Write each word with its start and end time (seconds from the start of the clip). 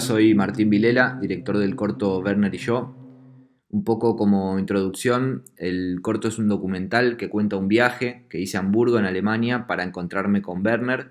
Soy 0.00 0.34
Martín 0.34 0.70
Vilela, 0.70 1.18
director 1.20 1.58
del 1.58 1.76
corto 1.76 2.18
Werner 2.18 2.54
y 2.54 2.58
yo. 2.58 2.94
Un 3.68 3.84
poco 3.84 4.16
como 4.16 4.58
introducción, 4.58 5.44
el 5.56 6.00
corto 6.02 6.28
es 6.28 6.38
un 6.38 6.48
documental 6.48 7.16
que 7.16 7.28
cuenta 7.28 7.56
un 7.56 7.68
viaje 7.68 8.26
que 8.28 8.40
hice 8.40 8.56
a 8.56 8.60
Hamburgo, 8.60 8.98
en 8.98 9.04
Alemania, 9.04 9.66
para 9.66 9.82
encontrarme 9.82 10.42
con 10.42 10.64
Werner, 10.64 11.10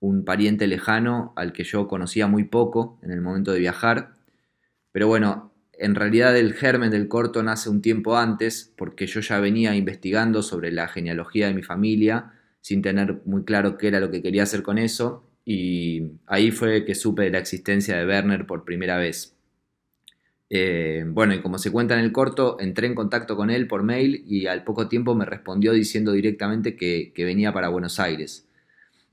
un 0.00 0.24
pariente 0.24 0.66
lejano 0.66 1.32
al 1.36 1.52
que 1.52 1.64
yo 1.64 1.88
conocía 1.88 2.26
muy 2.26 2.44
poco 2.44 2.98
en 3.02 3.12
el 3.12 3.20
momento 3.20 3.52
de 3.52 3.60
viajar. 3.60 4.16
Pero 4.92 5.08
bueno, 5.08 5.52
en 5.72 5.94
realidad 5.94 6.36
el 6.36 6.54
germen 6.54 6.90
del 6.90 7.08
corto 7.08 7.42
nace 7.42 7.70
un 7.70 7.82
tiempo 7.82 8.16
antes, 8.16 8.72
porque 8.76 9.06
yo 9.06 9.20
ya 9.20 9.40
venía 9.40 9.74
investigando 9.74 10.42
sobre 10.42 10.70
la 10.70 10.88
genealogía 10.88 11.48
de 11.48 11.54
mi 11.54 11.62
familia, 11.62 12.32
sin 12.60 12.82
tener 12.82 13.22
muy 13.24 13.44
claro 13.44 13.78
qué 13.78 13.88
era 13.88 14.00
lo 14.00 14.10
que 14.10 14.22
quería 14.22 14.42
hacer 14.42 14.62
con 14.62 14.78
eso, 14.78 15.31
y 15.44 16.02
ahí 16.26 16.50
fue 16.50 16.84
que 16.84 16.94
supe 16.94 17.22
de 17.22 17.30
la 17.30 17.38
existencia 17.38 17.96
de 17.96 18.06
Werner 18.06 18.46
por 18.46 18.64
primera 18.64 18.96
vez. 18.96 19.34
Eh, 20.54 21.04
bueno, 21.06 21.32
y 21.34 21.40
como 21.40 21.56
se 21.56 21.72
cuenta 21.72 21.94
en 21.94 22.04
el 22.04 22.12
corto, 22.12 22.58
entré 22.60 22.86
en 22.86 22.94
contacto 22.94 23.36
con 23.36 23.48
él 23.48 23.66
por 23.66 23.82
mail 23.82 24.22
y 24.26 24.46
al 24.46 24.64
poco 24.64 24.86
tiempo 24.86 25.14
me 25.14 25.24
respondió 25.24 25.72
diciendo 25.72 26.12
directamente 26.12 26.76
que, 26.76 27.10
venía 27.16 27.54
para 27.54 27.68
Buenos 27.68 27.98
Aires. 27.98 28.46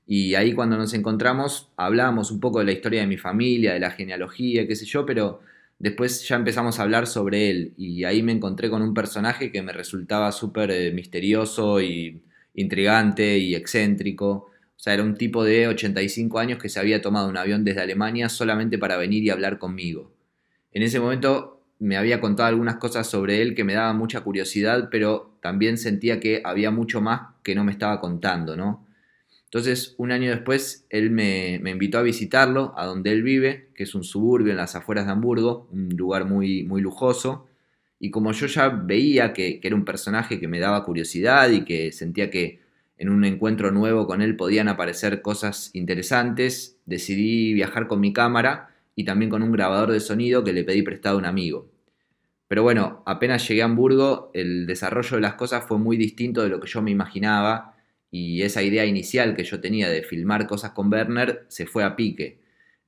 Y 0.06 0.34
ahí 0.34 0.52
cuando 0.54 0.76
nos 0.76 0.92
encontramos 0.92 1.70
hablábamos 1.76 2.30
un 2.30 2.40
poco 2.40 2.58
de 2.58 2.66
la 2.66 2.72
historia 2.72 3.00
de 3.00 3.06
mi 3.06 3.16
familia, 3.16 3.72
de 3.72 3.80
la 3.80 3.90
genealogía, 3.90 4.66
qué 4.66 4.76
sé 4.76 4.84
yo, 4.84 5.06
pero 5.06 5.40
después 5.78 6.28
ya 6.28 6.36
empezamos 6.36 6.78
a 6.78 6.82
hablar 6.82 7.06
sobre 7.06 7.48
él 7.50 7.72
y 7.78 8.04
ahí 8.04 8.22
me 8.22 8.32
encontré 8.32 8.68
con 8.68 8.82
un 8.82 8.92
personaje 8.92 9.50
que 9.50 9.62
me 9.62 9.72
resultaba 9.72 10.32
súper 10.32 10.70
eh, 10.70 10.92
misterioso 10.92 11.80
y 11.80 12.22
intrigante 12.54 13.38
y 13.38 13.54
excéntrico. 13.54 14.49
O 14.80 14.82
sea, 14.82 14.94
era 14.94 15.02
un 15.02 15.14
tipo 15.14 15.44
de 15.44 15.68
85 15.68 16.38
años 16.38 16.58
que 16.58 16.70
se 16.70 16.80
había 16.80 17.02
tomado 17.02 17.28
un 17.28 17.36
avión 17.36 17.64
desde 17.64 17.82
Alemania 17.82 18.30
solamente 18.30 18.78
para 18.78 18.96
venir 18.96 19.22
y 19.22 19.28
hablar 19.28 19.58
conmigo. 19.58 20.10
En 20.72 20.82
ese 20.82 20.98
momento 20.98 21.60
me 21.78 21.98
había 21.98 22.18
contado 22.18 22.48
algunas 22.48 22.76
cosas 22.76 23.06
sobre 23.06 23.42
él 23.42 23.54
que 23.54 23.62
me 23.62 23.74
daban 23.74 23.98
mucha 23.98 24.22
curiosidad, 24.22 24.88
pero 24.90 25.36
también 25.42 25.76
sentía 25.76 26.18
que 26.18 26.40
había 26.46 26.70
mucho 26.70 27.02
más 27.02 27.34
que 27.42 27.54
no 27.54 27.62
me 27.62 27.72
estaba 27.72 28.00
contando, 28.00 28.56
¿no? 28.56 28.86
Entonces, 29.44 29.96
un 29.98 30.12
año 30.12 30.30
después, 30.30 30.86
él 30.88 31.10
me, 31.10 31.56
invitó 31.56 31.98
a 31.98 32.02
visitarlo, 32.02 32.72
a 32.78 32.86
donde 32.86 33.12
él 33.12 33.22
vive, 33.22 33.68
que 33.74 33.82
es 33.82 33.94
un 33.94 34.02
suburbio 34.02 34.52
en 34.52 34.56
las 34.56 34.76
afueras 34.76 35.04
de 35.04 35.12
Hamburgo, 35.12 35.68
un 35.72 35.90
lugar 35.90 36.24
muy, 36.24 36.62
muy 36.62 36.80
lujoso. 36.80 37.48
Y 37.98 38.10
como 38.10 38.32
yo 38.32 38.46
ya 38.46 38.70
veía 38.70 39.34
que, 39.34 39.60
que 39.60 39.68
era 39.68 39.76
un 39.76 39.84
personaje 39.84 40.40
que 40.40 40.48
me 40.48 40.58
daba 40.58 40.86
curiosidad 40.86 41.50
y 41.50 41.66
que 41.66 41.92
sentía 41.92 42.30
que 42.30 42.59
en 43.00 43.08
un 43.08 43.24
encuentro 43.24 43.70
nuevo 43.70 44.06
con 44.06 44.20
él 44.20 44.36
podían 44.36 44.68
aparecer 44.68 45.22
cosas 45.22 45.70
interesantes, 45.72 46.78
decidí 46.84 47.54
viajar 47.54 47.86
con 47.86 47.98
mi 47.98 48.12
cámara 48.12 48.74
y 48.94 49.04
también 49.04 49.30
con 49.30 49.42
un 49.42 49.52
grabador 49.52 49.90
de 49.90 50.00
sonido 50.00 50.44
que 50.44 50.52
le 50.52 50.64
pedí 50.64 50.82
prestado 50.82 51.16
a 51.16 51.18
un 51.18 51.24
amigo. 51.24 51.70
Pero 52.46 52.62
bueno, 52.62 53.02
apenas 53.06 53.48
llegué 53.48 53.62
a 53.62 53.64
Hamburgo, 53.64 54.30
el 54.34 54.66
desarrollo 54.66 55.16
de 55.16 55.22
las 55.22 55.32
cosas 55.34 55.64
fue 55.66 55.78
muy 55.78 55.96
distinto 55.96 56.42
de 56.42 56.50
lo 56.50 56.60
que 56.60 56.68
yo 56.68 56.82
me 56.82 56.90
imaginaba 56.90 57.74
y 58.10 58.42
esa 58.42 58.62
idea 58.62 58.84
inicial 58.84 59.34
que 59.34 59.44
yo 59.44 59.62
tenía 59.62 59.88
de 59.88 60.02
filmar 60.02 60.46
cosas 60.46 60.72
con 60.72 60.92
Werner 60.92 61.46
se 61.48 61.64
fue 61.64 61.84
a 61.84 61.96
pique. 61.96 62.42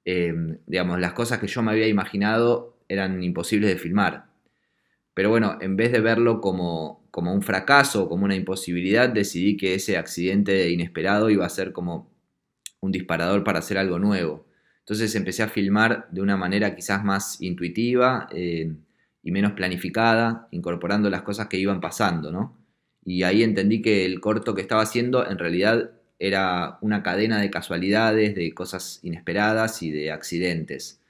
Em, 0.04 0.58
digamos, 0.66 1.00
las 1.00 1.14
cosas 1.14 1.38
que 1.38 1.46
yo 1.46 1.62
me 1.62 1.70
había 1.70 1.88
imaginado 1.88 2.76
eran 2.86 3.22
imposibles 3.22 3.70
de 3.70 3.78
filmar. 3.78 4.26
Pero 5.14 5.30
bueno, 5.30 5.56
en 5.62 5.74
vez 5.76 5.90
de 5.90 6.00
verlo 6.00 6.42
como, 6.42 7.01
como 7.12 7.32
un 7.32 7.42
fracaso, 7.42 8.08
como 8.08 8.24
una 8.24 8.34
imposibilidad, 8.34 9.08
decidí 9.10 9.58
que 9.58 9.74
ese 9.74 9.98
accidente 9.98 10.70
inesperado 10.70 11.28
iba 11.28 11.44
a 11.46 11.50
ser 11.50 11.72
como 11.72 12.10
un 12.80 12.90
disparador 12.90 13.44
para 13.44 13.60
hacer 13.60 13.76
algo 13.76 13.98
nuevo. 13.98 14.46
Entonces 14.80 15.14
empecé 15.14 15.42
a 15.42 15.48
filmar 15.48 16.08
de 16.10 16.22
una 16.22 16.38
manera 16.38 16.74
quizás 16.74 17.04
más 17.04 17.40
intuitiva 17.42 18.28
eh, 18.32 18.74
y 19.22 19.30
menos 19.30 19.52
planificada, 19.52 20.48
incorporando 20.52 21.10
las 21.10 21.22
cosas 21.22 21.48
que 21.48 21.58
iban 21.58 21.80
pasando, 21.80 22.32
¿no? 22.32 22.58
Y 23.04 23.24
ahí 23.24 23.42
entendí 23.42 23.82
que 23.82 24.06
el 24.06 24.18
corto 24.20 24.54
que 24.54 24.62
estaba 24.62 24.82
haciendo 24.82 25.28
en 25.28 25.38
realidad 25.38 25.90
era 26.18 26.78
una 26.80 27.02
cadena 27.02 27.40
de 27.40 27.50
casualidades, 27.50 28.34
de 28.34 28.54
cosas 28.54 29.00
inesperadas 29.02 29.82
y 29.82 29.90
de 29.90 30.12
accidentes. 30.12 31.00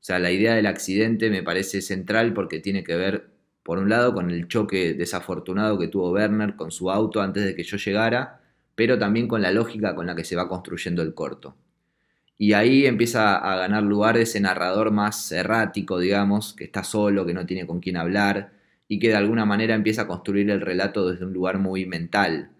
O 0.00 0.04
sea, 0.04 0.18
la 0.18 0.32
idea 0.32 0.54
del 0.54 0.66
accidente 0.66 1.30
me 1.30 1.44
parece 1.44 1.80
central 1.80 2.34
porque 2.34 2.58
tiene 2.58 2.82
que 2.82 2.96
ver 2.96 3.33
por 3.64 3.78
un 3.78 3.88
lado, 3.88 4.14
con 4.14 4.30
el 4.30 4.46
choque 4.46 4.94
desafortunado 4.94 5.78
que 5.78 5.88
tuvo 5.88 6.12
Werner 6.12 6.54
con 6.54 6.70
su 6.70 6.90
auto 6.90 7.22
antes 7.22 7.44
de 7.44 7.56
que 7.56 7.64
yo 7.64 7.78
llegara, 7.78 8.40
pero 8.74 8.98
también 8.98 9.26
con 9.26 9.42
la 9.42 9.50
lógica 9.50 9.94
con 9.94 10.06
la 10.06 10.14
que 10.14 10.24
se 10.24 10.36
va 10.36 10.48
construyendo 10.48 11.02
el 11.02 11.14
corto. 11.14 11.56
Y 12.36 12.52
ahí 12.52 12.86
empieza 12.86 13.36
a 13.36 13.56
ganar 13.56 13.82
lugar 13.84 14.16
ese 14.18 14.40
narrador 14.40 14.90
más 14.90 15.32
errático, 15.32 15.98
digamos, 15.98 16.54
que 16.54 16.64
está 16.64 16.84
solo, 16.84 17.24
que 17.24 17.34
no 17.34 17.46
tiene 17.46 17.66
con 17.66 17.80
quién 17.80 17.96
hablar 17.96 18.52
y 18.88 18.98
que 18.98 19.08
de 19.08 19.16
alguna 19.16 19.46
manera 19.46 19.74
empieza 19.74 20.02
a 20.02 20.06
construir 20.08 20.50
el 20.50 20.60
relato 20.60 21.08
desde 21.10 21.24
un 21.24 21.32
lugar 21.32 21.58
muy 21.58 21.86
mental, 21.86 22.50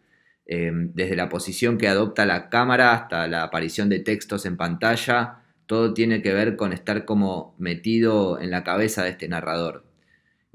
em, 0.46 0.92
desde 0.94 1.16
la 1.16 1.28
posición 1.28 1.76
que 1.78 1.88
adopta 1.88 2.24
la 2.26 2.48
cámara 2.48 2.92
hasta 2.94 3.26
la 3.28 3.42
aparición 3.42 3.88
de 3.88 4.00
textos 4.00 4.46
en 4.46 4.56
pantalla, 4.56 5.42
todo 5.66 5.94
tiene 5.94 6.22
que 6.22 6.32
ver 6.32 6.56
con 6.56 6.72
estar 6.72 7.04
como 7.04 7.54
metido 7.58 8.40
en 8.40 8.50
la 8.50 8.64
cabeza 8.64 9.04
de 9.04 9.10
este 9.10 9.28
narrador. 9.28 9.84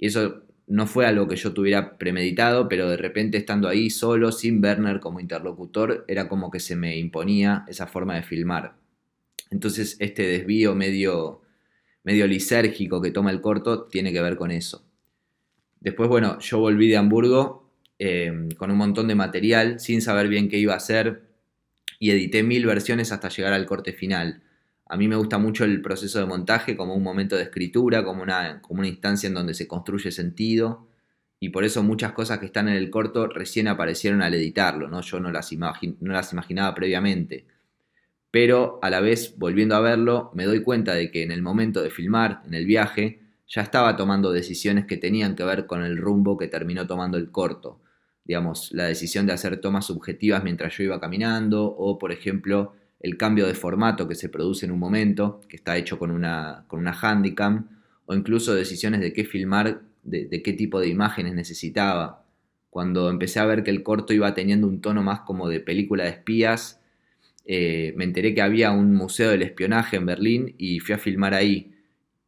Y 0.01 0.07
eso 0.07 0.43
no 0.65 0.87
fue 0.87 1.05
algo 1.05 1.27
que 1.27 1.35
yo 1.35 1.53
tuviera 1.53 1.97
premeditado, 1.97 2.69
pero 2.69 2.89
de 2.89 2.95
repente 2.95 3.37
estando 3.37 3.67
ahí 3.67 3.89
solo, 3.89 4.31
sin 4.31 4.63
Werner 4.63 5.01
como 5.01 5.19
interlocutor, 5.19 6.05
era 6.07 6.29
como 6.29 6.49
que 6.49 6.61
se 6.61 6.77
me 6.77 6.97
imponía 6.97 7.65
esa 7.67 7.85
forma 7.85 8.15
de 8.15 8.23
filmar. 8.23 8.75
Entonces 9.51 9.97
este 9.99 10.25
desvío 10.25 10.73
medio, 10.73 11.41
medio 12.03 12.27
lisérgico 12.27 13.01
que 13.01 13.11
toma 13.11 13.31
el 13.31 13.41
corto 13.41 13.87
tiene 13.87 14.13
que 14.13 14.21
ver 14.21 14.37
con 14.37 14.51
eso. 14.51 14.85
Después, 15.81 16.07
bueno, 16.07 16.39
yo 16.39 16.59
volví 16.59 16.87
de 16.87 16.97
Hamburgo 16.97 17.69
eh, 17.97 18.47
con 18.55 18.71
un 18.71 18.77
montón 18.77 19.09
de 19.09 19.15
material, 19.15 19.79
sin 19.81 20.01
saber 20.01 20.29
bien 20.29 20.47
qué 20.47 20.59
iba 20.59 20.73
a 20.73 20.77
hacer, 20.77 21.23
y 21.99 22.11
edité 22.11 22.43
mil 22.43 22.65
versiones 22.65 23.11
hasta 23.11 23.27
llegar 23.27 23.51
al 23.51 23.65
corte 23.65 23.91
final. 23.91 24.43
A 24.89 24.97
mí 24.97 25.07
me 25.07 25.15
gusta 25.15 25.37
mucho 25.37 25.65
el 25.65 25.81
proceso 25.81 26.17
de 26.19 26.25
montaje 26.25 26.75
como 26.75 26.95
un 26.95 27.03
momento 27.03 27.35
de 27.35 27.43
escritura, 27.43 28.03
como 28.03 28.23
una, 28.23 28.59
como 28.61 28.79
una 28.79 28.89
instancia 28.89 29.27
en 29.27 29.35
donde 29.35 29.53
se 29.53 29.67
construye 29.67 30.11
sentido. 30.11 30.87
Y 31.39 31.49
por 31.49 31.63
eso 31.63 31.83
muchas 31.83 32.11
cosas 32.13 32.39
que 32.39 32.47
están 32.47 32.67
en 32.67 32.75
el 32.75 32.89
corto 32.89 33.27
recién 33.27 33.67
aparecieron 33.67 34.23
al 34.23 34.33
editarlo, 34.33 34.87
¿no? 34.87 35.01
Yo 35.01 35.19
no 35.19 35.31
las, 35.31 35.53
no 35.53 36.11
las 36.11 36.33
imaginaba 36.33 36.73
previamente. 36.73 37.45
Pero 38.31 38.79
a 38.81 38.89
la 38.89 38.99
vez, 38.99 39.35
volviendo 39.37 39.75
a 39.75 39.79
verlo, 39.79 40.31
me 40.33 40.45
doy 40.45 40.63
cuenta 40.63 40.95
de 40.95 41.11
que 41.11 41.21
en 41.21 41.31
el 41.31 41.43
momento 41.43 41.83
de 41.83 41.91
filmar, 41.91 42.41
en 42.47 42.55
el 42.55 42.65
viaje, 42.65 43.21
ya 43.47 43.61
estaba 43.61 43.95
tomando 43.95 44.31
decisiones 44.31 44.85
que 44.85 44.97
tenían 44.97 45.35
que 45.35 45.43
ver 45.43 45.67
con 45.67 45.83
el 45.83 45.97
rumbo 45.97 46.35
que 46.35 46.47
terminó 46.47 46.87
tomando 46.87 47.19
el 47.19 47.29
corto. 47.29 47.79
Digamos, 48.25 48.71
la 48.73 48.85
decisión 48.85 49.27
de 49.27 49.33
hacer 49.33 49.61
tomas 49.61 49.85
subjetivas 49.85 50.43
mientras 50.43 50.75
yo 50.75 50.83
iba 50.83 50.99
caminando, 50.99 51.65
o 51.65 51.99
por 51.99 52.11
ejemplo, 52.11 52.73
el 52.99 53.17
cambio 53.17 53.47
de 53.47 53.53
formato 53.53 54.07
que 54.07 54.15
se 54.15 54.29
produce 54.29 54.65
en 54.65 54.71
un 54.71 54.79
momento, 54.79 55.41
que 55.47 55.55
está 55.55 55.77
hecho 55.77 55.97
con 55.97 56.11
una, 56.11 56.65
con 56.67 56.79
una 56.79 56.91
handicam, 56.91 57.67
o 58.05 58.13
incluso 58.13 58.53
decisiones 58.53 58.99
de 59.01 59.13
qué 59.13 59.23
filmar, 59.23 59.81
de, 60.03 60.41
qué 60.43 60.53
tipo 60.53 60.79
de 60.79 60.87
imágenes 60.87 61.33
necesitaba. 61.33 62.25
Cuando 62.69 63.09
empecé 63.09 63.39
a 63.39 63.45
ver 63.45 63.63
que 63.63 63.71
el 63.71 63.83
corto 63.83 64.13
iba 64.13 64.33
teniendo 64.33 64.67
un 64.67 64.81
tono 64.81 65.01
más 65.01 65.21
como 65.21 65.47
de 65.47 65.59
película 65.59 66.03
de 66.03 66.09
espías, 66.09 66.81
eh, 67.45 67.93
me 67.95 68.03
enteré 68.03 68.33
que 68.33 68.41
había 68.41 68.71
un 68.71 68.93
museo 68.93 69.31
del 69.31 69.43
espionaje 69.43 69.97
en 69.97 70.05
Berlín 70.05 70.55
y 70.57 70.79
fui 70.79 70.93
a 70.93 70.97
filmar 70.97 71.33
ahí. 71.33 71.73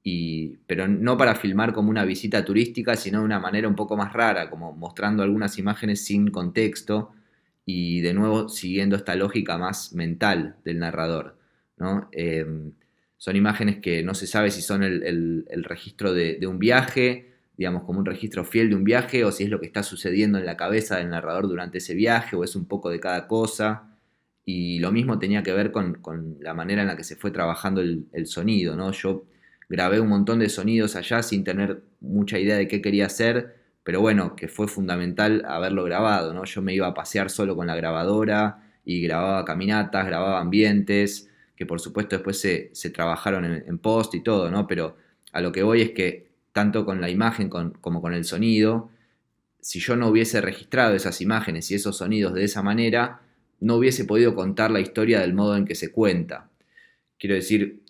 Y, 0.03 0.57
pero 0.65 0.88
no 0.88 1.17
para 1.17 1.35
filmar 1.35 1.74
como 1.74 1.89
una 1.89 2.06
visita 2.06 2.44
turística, 2.44 2.95
sino 2.95 3.19
de 3.19 3.25
una 3.25 3.39
manera 3.39 3.67
un 3.67 3.75
poco 3.75 3.97
más 3.97 4.13
rara, 4.13 4.50
como 4.50 4.74
mostrando 4.74 5.21
algunas 5.21 5.57
imágenes 5.59 6.03
sin 6.06 6.31
contexto, 6.31 7.12
y 7.66 8.02
de 8.02 8.13
nuevo 8.13 8.50
siguiendo 8.50 8.96
esta 8.96 9.16
lógica 9.16 9.58
más 9.58 9.94
mental 9.94 10.58
del 10.66 10.80
narrador. 10.80 11.38
¿no? 11.78 12.10
Em, 12.12 12.74
son 13.18 13.36
imágenes 13.36 13.78
que 13.80 14.04
no 14.04 14.13
se 14.13 14.28
sabe 14.28 14.52
si 14.52 14.62
son 14.62 14.84
el, 14.84 15.46
registro 15.63 16.13
de, 16.13 16.40
un 16.48 16.60
viaje, 16.60 17.34
digamos, 17.58 17.84
como 17.84 18.00
un 18.00 18.06
registro 18.06 18.46
fiel 18.46 18.69
de 18.69 18.75
un 18.75 18.84
viaje, 18.84 19.24
o 19.24 19.31
si 19.31 19.44
es 19.44 19.50
lo 19.50 19.60
que 19.60 19.68
está 19.68 19.84
sucediendo 19.84 20.40
en 20.40 20.46
la 20.46 20.58
cabeza 20.58 20.98
del 20.98 21.10
narrador 21.10 21.48
durante 21.48 21.78
ese 21.78 21.94
viaje, 21.94 22.36
o 22.36 22.44
es 22.44 22.56
un 22.56 22.66
poco 22.66 22.90
de 22.90 23.00
cada 23.00 23.28
cosa. 23.28 23.96
Y 24.44 24.80
lo 24.80 24.92
mismo 24.92 25.19
tenía 25.19 25.44
que 25.44 25.54
ver 25.54 25.72
con, 25.72 26.00
la 26.40 26.54
manera 26.56 26.81
en 26.81 26.88
la 26.88 26.98
que 26.98 27.04
se 27.04 27.16
fue 27.16 27.30
trabajando 27.31 27.81
el, 27.81 28.08
el, 28.12 28.25
sonido. 28.25 28.75
¿no? 28.75 28.92
Yo 28.92 29.25
grabé 29.69 30.00
un 30.00 30.10
montón 30.10 30.40
de 30.40 30.50
sonidos 30.50 30.96
allá 30.96 31.22
sin 31.22 31.44
tener 31.44 31.84
mucha 32.00 32.40
idea 32.40 32.56
de 32.58 32.68
qué 32.68 32.81
quería 32.81 33.06
hacer 33.06 33.61
pero 33.91 33.99
bueno, 33.99 34.38
que 34.38 34.47
fue 34.47 34.69
fundamental 34.69 35.43
haberlo 35.45 35.83
grabado, 35.83 36.33
¿no? 36.33 36.45
Yo 36.45 36.61
me 36.61 36.73
iba 36.73 36.88
a 36.88 36.93
pasear 36.93 37.29
solo 37.29 37.57
con 37.57 37.67
la 37.67 37.75
grabadora 37.75 38.63
y 38.85 39.01
grababa 39.01 39.43
caminatas, 39.43 40.05
grababa 40.05 40.39
ambientes, 40.39 41.29
que 41.57 41.65
por 41.65 41.81
supuesto 41.81 42.15
después 42.15 42.39
se, 42.39 42.89
trabajaron 42.91 43.43
en, 43.43 43.77
post 43.79 44.15
y 44.15 44.21
todo, 44.23 44.49
¿no? 44.49 44.65
Pero 44.65 44.95
a 45.33 45.41
lo 45.41 45.51
que 45.51 45.61
voy 45.61 45.81
es 45.81 45.91
que 45.91 46.29
tanto 46.53 46.85
con 46.85 47.01
la 47.01 47.09
imagen 47.09 47.49
como 47.49 48.01
con 48.01 48.13
el 48.13 48.23
sonido, 48.23 48.89
si 49.59 49.81
yo 49.81 49.97
no 49.97 50.07
hubiese 50.07 50.39
registrado 50.39 50.95
esas 50.95 51.19
imágenes 51.19 51.69
y 51.69 51.75
esos 51.75 51.97
sonidos 51.97 52.33
de 52.33 52.45
esa 52.45 52.63
manera, 52.63 53.19
no 53.59 53.75
hubiese 53.75 54.05
podido 54.05 54.35
contar 54.35 54.71
la 54.71 54.79
historia 54.79 55.19
del 55.19 55.33
modo 55.33 55.57
en 55.57 55.65
que 55.65 55.75
se 55.75 55.91
cuenta. 55.91 56.49
Quiero 57.19 57.35
decir, 57.35 57.81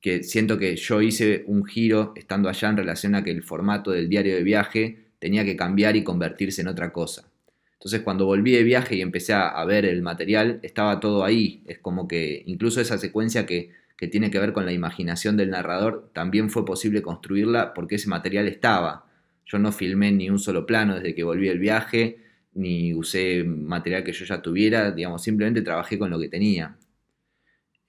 que 0.00 0.22
siento 0.22 0.56
que 0.56 0.74
yo 0.76 1.02
hice 1.02 1.44
un 1.48 1.66
giro 1.66 2.14
estando 2.16 2.48
allá 2.48 2.70
en 2.70 2.78
relación 2.78 3.14
a 3.14 3.22
que 3.22 3.30
el 3.30 3.42
formato 3.42 3.90
del 3.90 4.08
diario 4.08 4.34
de 4.34 4.42
viaje 4.42 5.09
tenía 5.20 5.44
que 5.44 5.54
cambiar 5.54 5.94
y 5.94 6.02
convertirse 6.02 6.62
en 6.62 6.68
otra 6.68 6.92
cosa. 6.92 7.30
Entonces 7.74 8.00
cuando 8.02 8.26
volví 8.26 8.52
de 8.52 8.64
viaje 8.64 8.96
y 8.96 9.00
empecé 9.00 9.32
a, 9.32 9.64
ver 9.64 9.86
el 9.86 10.02
material, 10.02 10.58
estaba 10.62 11.00
todo 11.00 11.24
ahí. 11.24 11.62
Es 11.66 11.78
como 11.78 12.08
que 12.08 12.42
incluso 12.46 12.80
esa 12.80 12.98
secuencia 12.98 13.46
que, 13.46 13.70
que 13.96 14.08
tiene 14.08 14.30
que 14.30 14.38
ver 14.38 14.52
con 14.52 14.66
la 14.66 14.72
imaginación 14.72 15.36
del 15.36 15.50
narrador, 15.50 16.10
también 16.12 16.50
fue 16.50 16.64
posible 16.64 17.00
construirla 17.00 17.72
porque 17.72 17.94
ese 17.94 18.08
material 18.08 18.48
estaba. 18.48 19.06
Yo 19.46 19.58
no 19.58 19.72
filmé 19.72 20.12
ni 20.12 20.28
un 20.28 20.38
solo 20.38 20.66
plano 20.66 20.96
desde 20.96 21.14
que 21.14 21.24
volví 21.24 21.48
del 21.48 21.58
viaje, 21.58 22.18
ni 22.54 22.94
usé 22.94 23.44
material 23.44 24.04
que 24.04 24.12
yo 24.12 24.24
ya 24.24 24.42
tuviera, 24.42 24.90
digamos, 24.90 25.22
simplemente 25.22 25.62
trabajé 25.62 25.98
con 25.98 26.10
lo 26.10 26.18
que 26.18 26.28
tenía. 26.28 26.76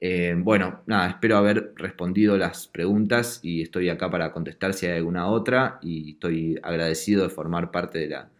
Eh, 0.03 0.33
bueno, 0.35 0.81
nada, 0.87 1.09
espero 1.09 1.37
haber 1.37 1.73
respondido 1.75 2.35
las 2.35 2.67
preguntas 2.67 3.39
y 3.43 3.61
estoy 3.61 3.87
acá 3.89 4.09
para 4.09 4.31
contestar 4.31 4.73
si 4.73 4.87
hay 4.87 4.97
alguna 4.97 5.27
otra 5.27 5.77
y 5.83 6.13
estoy 6.13 6.59
agradecido 6.63 7.21
de 7.23 7.29
formar 7.29 7.69
parte 7.69 7.99
de 7.99 8.07
la, 8.09 8.31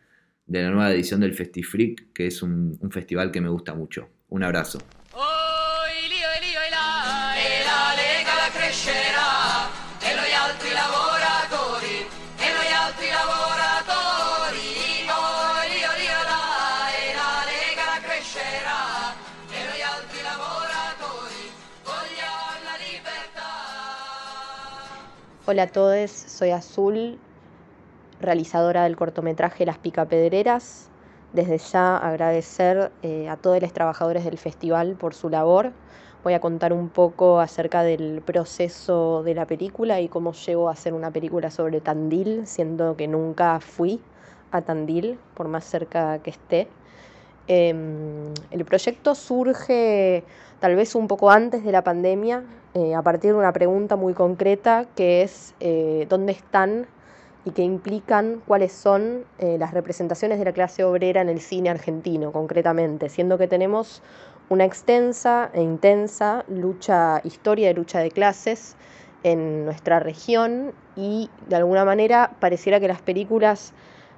de 0.47 0.63
la 0.63 0.71
nueva 0.71 0.91
edición 0.91 1.19
del 1.21 1.35
FestiFreak, 1.35 2.13
que 2.13 2.27
es 2.27 2.41
un, 2.41 2.79
un 2.81 2.91
festival 2.91 3.31
que 3.31 3.41
me 3.41 3.49
gusta 3.49 3.75
mucho. 3.75 4.09
Un 4.29 4.43
abrazo. 4.43 4.79
Hola 25.51 25.63
a 25.63 25.67
todos, 25.67 26.09
soy 26.11 26.51
Azul, 26.51 27.19
realizadora 28.21 28.85
del 28.85 28.95
cortometraje 28.95 29.65
Las 29.65 29.77
Picapedreras. 29.79 30.89
Desde 31.33 31.57
ya 31.57 31.97
agradecer 31.97 32.89
eh, 33.01 33.27
a 33.27 33.35
todos 33.35 33.61
los 33.61 33.73
trabajadores 33.73 34.23
del 34.23 34.37
festival 34.37 34.95
por 34.95 35.13
su 35.13 35.27
labor. 35.27 35.73
Voy 36.23 36.35
a 36.35 36.39
contar 36.39 36.71
un 36.71 36.87
poco 36.87 37.41
acerca 37.41 37.83
del 37.83 38.21
proceso 38.21 39.23
de 39.23 39.35
la 39.35 39.45
película 39.45 39.99
y 39.99 40.07
cómo 40.07 40.31
llego 40.31 40.69
a 40.69 40.71
hacer 40.71 40.93
una 40.93 41.11
película 41.11 41.51
sobre 41.51 41.81
Tandil, 41.81 42.47
siendo 42.47 42.95
que 42.95 43.09
nunca 43.09 43.59
fui 43.59 43.99
a 44.51 44.61
Tandil, 44.61 45.19
por 45.33 45.49
más 45.49 45.65
cerca 45.65 46.19
que 46.19 46.29
esté. 46.29 46.69
Em, 47.47 48.33
el 48.51 48.63
proyecto 48.63 49.15
surge 49.15 50.23
tal 50.61 50.77
vez 50.77 50.95
un 50.95 51.09
poco 51.09 51.29
antes 51.29 51.65
de 51.65 51.73
la 51.73 51.83
pandemia, 51.83 52.41
eh, 52.73 52.95
a 52.95 53.01
partir 53.01 53.33
de 53.33 53.37
una 53.37 53.51
pregunta 53.51 53.97
muy 53.97 54.13
concreta 54.13 54.85
que 54.95 55.23
es 55.23 55.53
eh, 55.59 56.05
dónde 56.09 56.31
están 56.31 56.87
y 57.43 57.51
qué 57.51 57.63
implican 57.63 58.41
cuáles 58.47 58.71
son 58.71 59.25
eh, 59.39 59.57
las 59.59 59.73
representaciones 59.73 60.39
de 60.39 60.45
la 60.45 60.53
clase 60.53 60.85
obrera 60.85 61.21
en 61.21 61.27
el 61.27 61.41
cine 61.41 61.69
argentino 61.69 62.31
concretamente, 62.31 63.09
siendo 63.09 63.37
que 63.37 63.49
tenemos 63.49 64.01
una 64.47 64.63
extensa 64.63 65.49
e 65.53 65.61
intensa 65.61 66.45
lucha, 66.47 67.19
historia 67.25 67.67
de 67.67 67.73
lucha 67.73 67.99
de 67.99 68.09
clases 68.09 68.77
en 69.23 69.65
nuestra 69.65 69.99
región 69.99 70.71
y 70.95 71.29
de 71.49 71.57
alguna 71.57 71.83
manera 71.83 72.37
pareciera 72.39 72.79
que 72.79 72.87
las 72.87 73.01
películas 73.01 73.73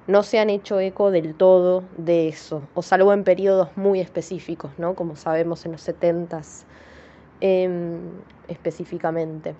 no 0.06 0.22
se 0.22 0.38
han 0.38 0.48
hecho 0.48 0.78
eco 0.78 1.10
del 1.10 1.34
todo 1.34 1.82
de 1.96 2.28
eso, 2.28 2.62
o 2.74 2.82
salvo 2.82 3.12
en 3.12 3.24
periodos 3.24 3.70
muy 3.76 4.00
específicos, 4.00 4.70
¿no? 4.78 4.94
como 4.94 5.16
sabemos 5.16 5.66
en 5.66 5.72
los 5.72 5.88
70s 5.88 6.64
em, 7.44 8.00
específicamente. 8.48 9.54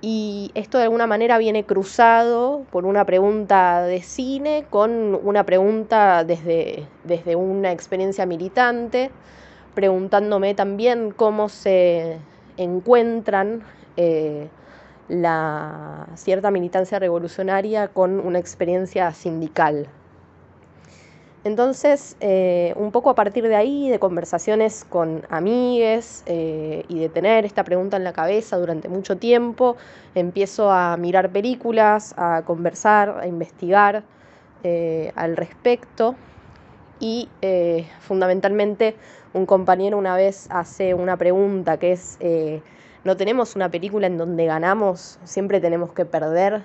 Y 0.00 0.52
esto 0.54 0.78
de 0.78 0.84
alguna 0.84 1.08
manera 1.08 1.36
viene 1.38 1.64
cruzado 1.64 2.64
por 2.70 2.86
una 2.86 3.04
pregunta 3.04 3.82
de 3.82 4.00
cine 4.00 4.64
con 4.70 5.18
una 5.24 5.44
pregunta 5.44 6.22
desde, 6.22 6.86
desde 7.02 7.34
una 7.34 7.72
experiencia 7.72 8.26
militante, 8.26 9.10
preguntándome 9.74 10.54
también 10.54 11.10
cómo 11.10 11.48
se 11.48 12.18
encuentran 12.56 13.64
eh, 13.96 14.46
la 15.08 16.06
cierta 16.14 16.52
militancia 16.52 17.00
revolucionaria 17.00 17.88
con 17.88 18.20
una 18.20 18.38
experiencia 18.38 19.12
sindical. 19.12 19.88
Entonces, 21.48 22.14
eh, 22.20 22.74
un 22.76 22.92
poco 22.92 23.08
a 23.08 23.14
partir 23.14 23.48
de 23.48 23.56
ahí, 23.56 23.88
de 23.88 23.98
conversaciones 23.98 24.84
con 24.84 25.22
amigues 25.30 26.22
eh, 26.26 26.84
y 26.88 26.98
de 26.98 27.08
tener 27.08 27.46
esta 27.46 27.64
pregunta 27.64 27.96
en 27.96 28.04
la 28.04 28.12
cabeza 28.12 28.58
durante 28.58 28.90
mucho 28.90 29.16
tiempo, 29.16 29.78
empiezo 30.14 30.70
a 30.70 30.98
mirar 30.98 31.30
películas, 31.30 32.12
a 32.18 32.42
conversar, 32.44 33.18
a 33.18 33.26
investigar 33.26 34.02
eh, 34.62 35.10
al 35.14 35.38
respecto 35.38 36.16
y 37.00 37.30
fundamentalmente 38.00 38.94
un 39.32 39.46
compañero 39.46 39.96
una 39.96 40.16
vez 40.16 40.48
hace 40.50 40.92
una 40.92 41.16
pregunta 41.16 41.78
que 41.78 41.92
es 41.92 42.18
no 43.04 43.16
tenemos 43.16 43.56
una 43.56 43.70
película 43.70 44.06
en 44.06 44.18
donde 44.18 44.44
ganamos, 44.44 45.18
siempre 45.24 45.60
tenemos 45.60 45.92
que 45.92 46.04
perder. 46.04 46.62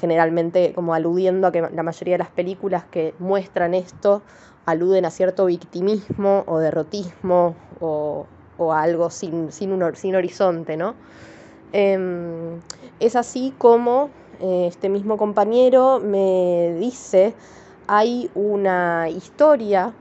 Generalmente 0.00 0.72
como 0.74 0.94
aludiendo 0.94 1.46
a 1.46 1.52
que 1.52 1.60
la 1.60 1.82
mayoría 1.82 2.14
de 2.14 2.18
las 2.18 2.30
películas 2.30 2.84
que 2.90 3.14
muestran 3.18 3.74
esto 3.74 4.22
aluden 4.64 5.04
a 5.04 5.10
cierto 5.10 5.46
victimismo 5.46 6.44
o 6.46 6.58
derrotismo 6.58 7.54
o, 7.80 8.26
a 8.72 8.82
algo 8.82 9.10
sin, 9.10 9.52
sin, 9.52 9.70
un, 9.70 9.94
sin 9.94 10.16
horizonte, 10.16 10.76
¿no? 10.76 10.94
Em, 11.72 12.60
es 13.00 13.16
así 13.16 13.52
como 13.58 14.10
eh, 14.40 14.66
este 14.68 14.88
mismo 14.88 15.16
compañero 15.16 16.00
me 16.00 16.74
dice, 16.78 17.34
hay 17.86 18.30
una 18.34 19.08
historia 19.08 19.92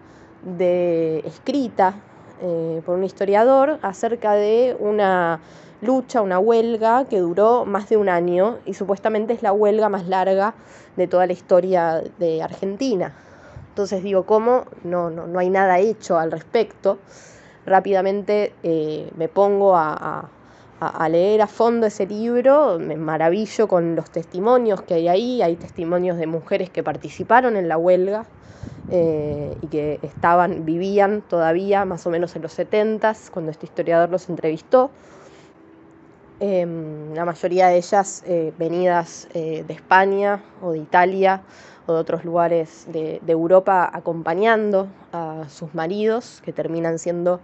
de, 0.41 1.19
escrita 1.19 1.95
eh, 2.41 2.81
por 2.85 2.95
un 2.95 3.03
historiador 3.03 3.79
acerca 3.81 4.33
de 4.33 4.75
una 4.79 5.39
lucha, 5.81 6.21
una 6.21 6.39
huelga 6.39 7.05
que 7.05 7.19
duró 7.19 7.65
más 7.65 7.89
de 7.89 7.97
un 7.97 8.09
año 8.09 8.59
y 8.65 8.73
supuestamente 8.73 9.33
es 9.33 9.43
la 9.43 9.53
huelga 9.53 9.89
más 9.89 10.07
larga 10.07 10.53
de 10.95 11.07
toda 11.07 11.27
la 11.27 11.33
historia 11.33 12.03
de 12.19 12.41
Argentina. 12.41 13.13
Entonces 13.69 14.03
digo, 14.03 14.25
¿cómo? 14.25 14.65
No, 14.83 15.09
no, 15.09 15.37
hay 15.39 15.49
nada 15.49 15.79
hecho 15.79 16.17
al 16.17 16.31
respecto. 16.31 16.97
Rápidamente 17.65 18.53
eh, 18.63 19.11
me 19.17 19.27
pongo 19.27 19.75
a, 19.75 20.29
a, 20.79 21.09
leer 21.09 21.41
a 21.41 21.47
fondo 21.47 21.87
ese 21.87 22.05
libro, 22.05 22.77
me 22.79 22.95
maravillo 22.95 23.67
con 23.67 23.95
los 23.95 24.09
testimonios 24.11 24.81
que 24.81 24.93
hay 24.93 25.07
ahí, 25.07 25.41
hay 25.41 25.55
testimonios 25.55 26.17
de 26.17 26.27
mujeres 26.27 26.69
que 26.69 26.83
participaron 26.83 27.57
en 27.57 27.67
la 27.67 27.77
huelga, 27.77 28.25
eh, 28.91 29.57
y 29.61 29.67
que 29.67 29.99
estaban, 30.03 30.63
vivían 30.63 31.21
todavía 31.21 31.85
más 31.85 32.05
o 32.05 32.11
menos 32.11 32.35
en 32.35 32.43
los 32.43 32.53
70 32.53 33.15
cuando 33.31 33.51
este 33.51 33.65
historiador 33.65 34.09
los 34.09 34.29
entrevistó. 34.29 34.91
Em, 36.39 37.13
la 37.13 37.23
mayoría 37.23 37.67
de 37.67 37.77
ellas 37.77 38.23
eh, 38.25 38.53
venidas 38.57 39.27
eh, 39.33 39.63
de 39.65 39.73
España 39.73 40.43
o 40.61 40.71
de 40.73 40.79
Italia 40.79 41.41
o 41.87 41.93
de 41.93 41.99
otros 41.99 42.25
lugares 42.25 42.85
de, 42.91 43.21
de, 43.25 43.31
Europa 43.31 43.89
acompañando 43.93 44.87
a 45.13 45.45
sus 45.47 45.73
maridos, 45.73 46.41
que 46.43 46.51
terminan 46.51 46.99
siendo 46.99 47.39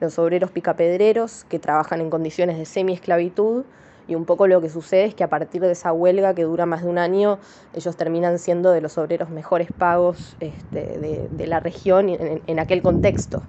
los 0.00 0.18
obreros 0.18 0.50
picapedreros, 0.52 1.44
que 1.48 1.58
trabajan 1.58 2.00
en 2.00 2.08
condiciones 2.10 2.56
de 2.56 2.66
semi-esclavitud 2.66 3.64
y 4.08 4.14
un 4.14 4.24
poco 4.24 4.46
lo 4.46 4.60
que 4.60 4.68
sucede 4.68 5.06
es 5.06 5.14
que 5.14 5.24
a 5.24 5.28
partir 5.28 5.60
de 5.62 5.72
esa 5.72 5.92
huelga 5.92 6.34
que 6.34 6.44
dura 6.44 6.66
más 6.66 6.82
de 6.82 6.88
un 6.88 6.98
año, 6.98 7.38
ellos 7.74 7.96
terminan 7.96 8.38
siendo 8.38 8.70
de 8.70 8.80
los 8.80 8.96
obreros 8.98 9.30
mejores 9.30 9.68
pagos 9.72 10.36
este, 10.38 11.28
de, 11.30 11.46
la 11.46 11.60
región 11.60 12.08
en, 12.08 12.58
aquel 12.60 12.82
contexto. 12.82 13.42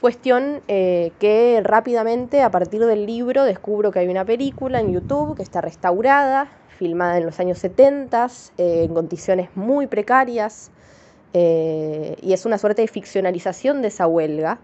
Cuestión 0.00 0.62
eh, 0.66 1.12
que 1.18 1.60
rápidamente 1.62 2.40
a 2.40 2.50
partir 2.50 2.82
del 2.86 3.04
libro 3.04 3.44
descubro 3.44 3.90
que 3.90 3.98
hay 3.98 4.08
una 4.08 4.24
película 4.24 4.80
en 4.80 4.94
YouTube 4.94 5.36
que 5.36 5.42
está 5.42 5.60
restaurada, 5.60 6.48
filmada 6.78 7.18
en 7.18 7.26
los 7.26 7.38
años 7.38 7.58
70, 7.58 8.28
eh, 8.56 8.84
en 8.84 8.94
condiciones 8.94 9.50
muy 9.56 9.86
precarias, 9.88 10.70
eh, 11.34 12.16
y 12.22 12.32
es 12.32 12.46
una 12.46 12.56
suerte 12.56 12.80
de 12.80 12.88
ficcionalización 12.88 13.82
de 13.82 13.88
esa 13.88 14.06
huelga, 14.06 14.58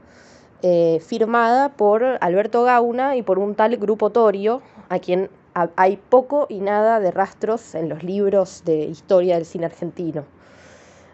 firmada 1.06 1.68
por 1.68 2.02
Alberto 2.20 2.64
Gauna 2.64 3.14
y 3.14 3.22
por 3.22 3.38
un 3.38 3.54
tal 3.54 3.76
Grupo 3.76 4.10
Torio, 4.10 4.62
a 4.88 4.98
quien 4.98 5.30
hay 5.54 5.96
poco 5.96 6.46
y 6.48 6.58
nada 6.58 6.98
de 6.98 7.12
rastros 7.12 7.76
en 7.76 7.88
los 7.88 8.02
libros 8.02 8.64
de 8.64 8.78
historia 8.78 9.36
del 9.36 9.44
cine 9.44 9.66
argentino. 9.66 10.24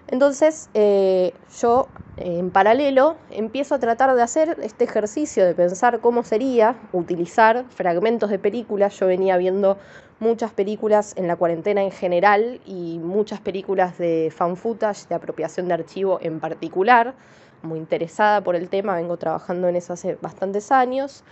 Entonces 0.09 0.68
eh, 0.75 1.32
yo 1.61 1.88
en 2.16 2.50
paralelo 2.50 3.16
empiezo 3.30 3.75
a 3.75 3.78
tratar 3.78 4.14
de 4.14 4.23
hacer 4.23 4.59
este 4.62 4.85
ejercicio 4.85 5.44
de 5.47 5.54
pensar 5.54 6.00
cómo 6.00 6.23
sería 6.23 6.76
utilizar 6.92 7.64
fragmentos 7.71 8.28
de 8.30 8.38
películas. 8.38 8.99
Yo 8.99 9.06
venía 9.06 9.37
viendo 9.38 9.78
muchas 10.21 10.52
películas 10.52 11.14
en 11.16 11.26
la 11.26 11.37
cuarentena 11.37 11.82
en 11.82 11.90
general 11.90 12.61
y 12.66 12.99
muchas 12.99 13.40
películas 13.40 13.99
de 13.99 14.32
fan 14.35 14.56
footage, 14.56 15.09
de 15.09 15.14
apropiación 15.14 15.68
de 15.68 15.75
archivo 15.75 16.18
en 16.23 16.40
particular. 16.40 17.14
Muy 17.62 17.78
interesada 17.78 18.40
por 18.42 18.54
el 18.54 18.68
tema, 18.68 18.94
vengo 18.97 19.16
trabajando 19.16 19.68
en 19.68 19.76
eso 19.76 19.92
hace 19.94 20.16
bastantes 20.21 20.71
años. 20.73 21.25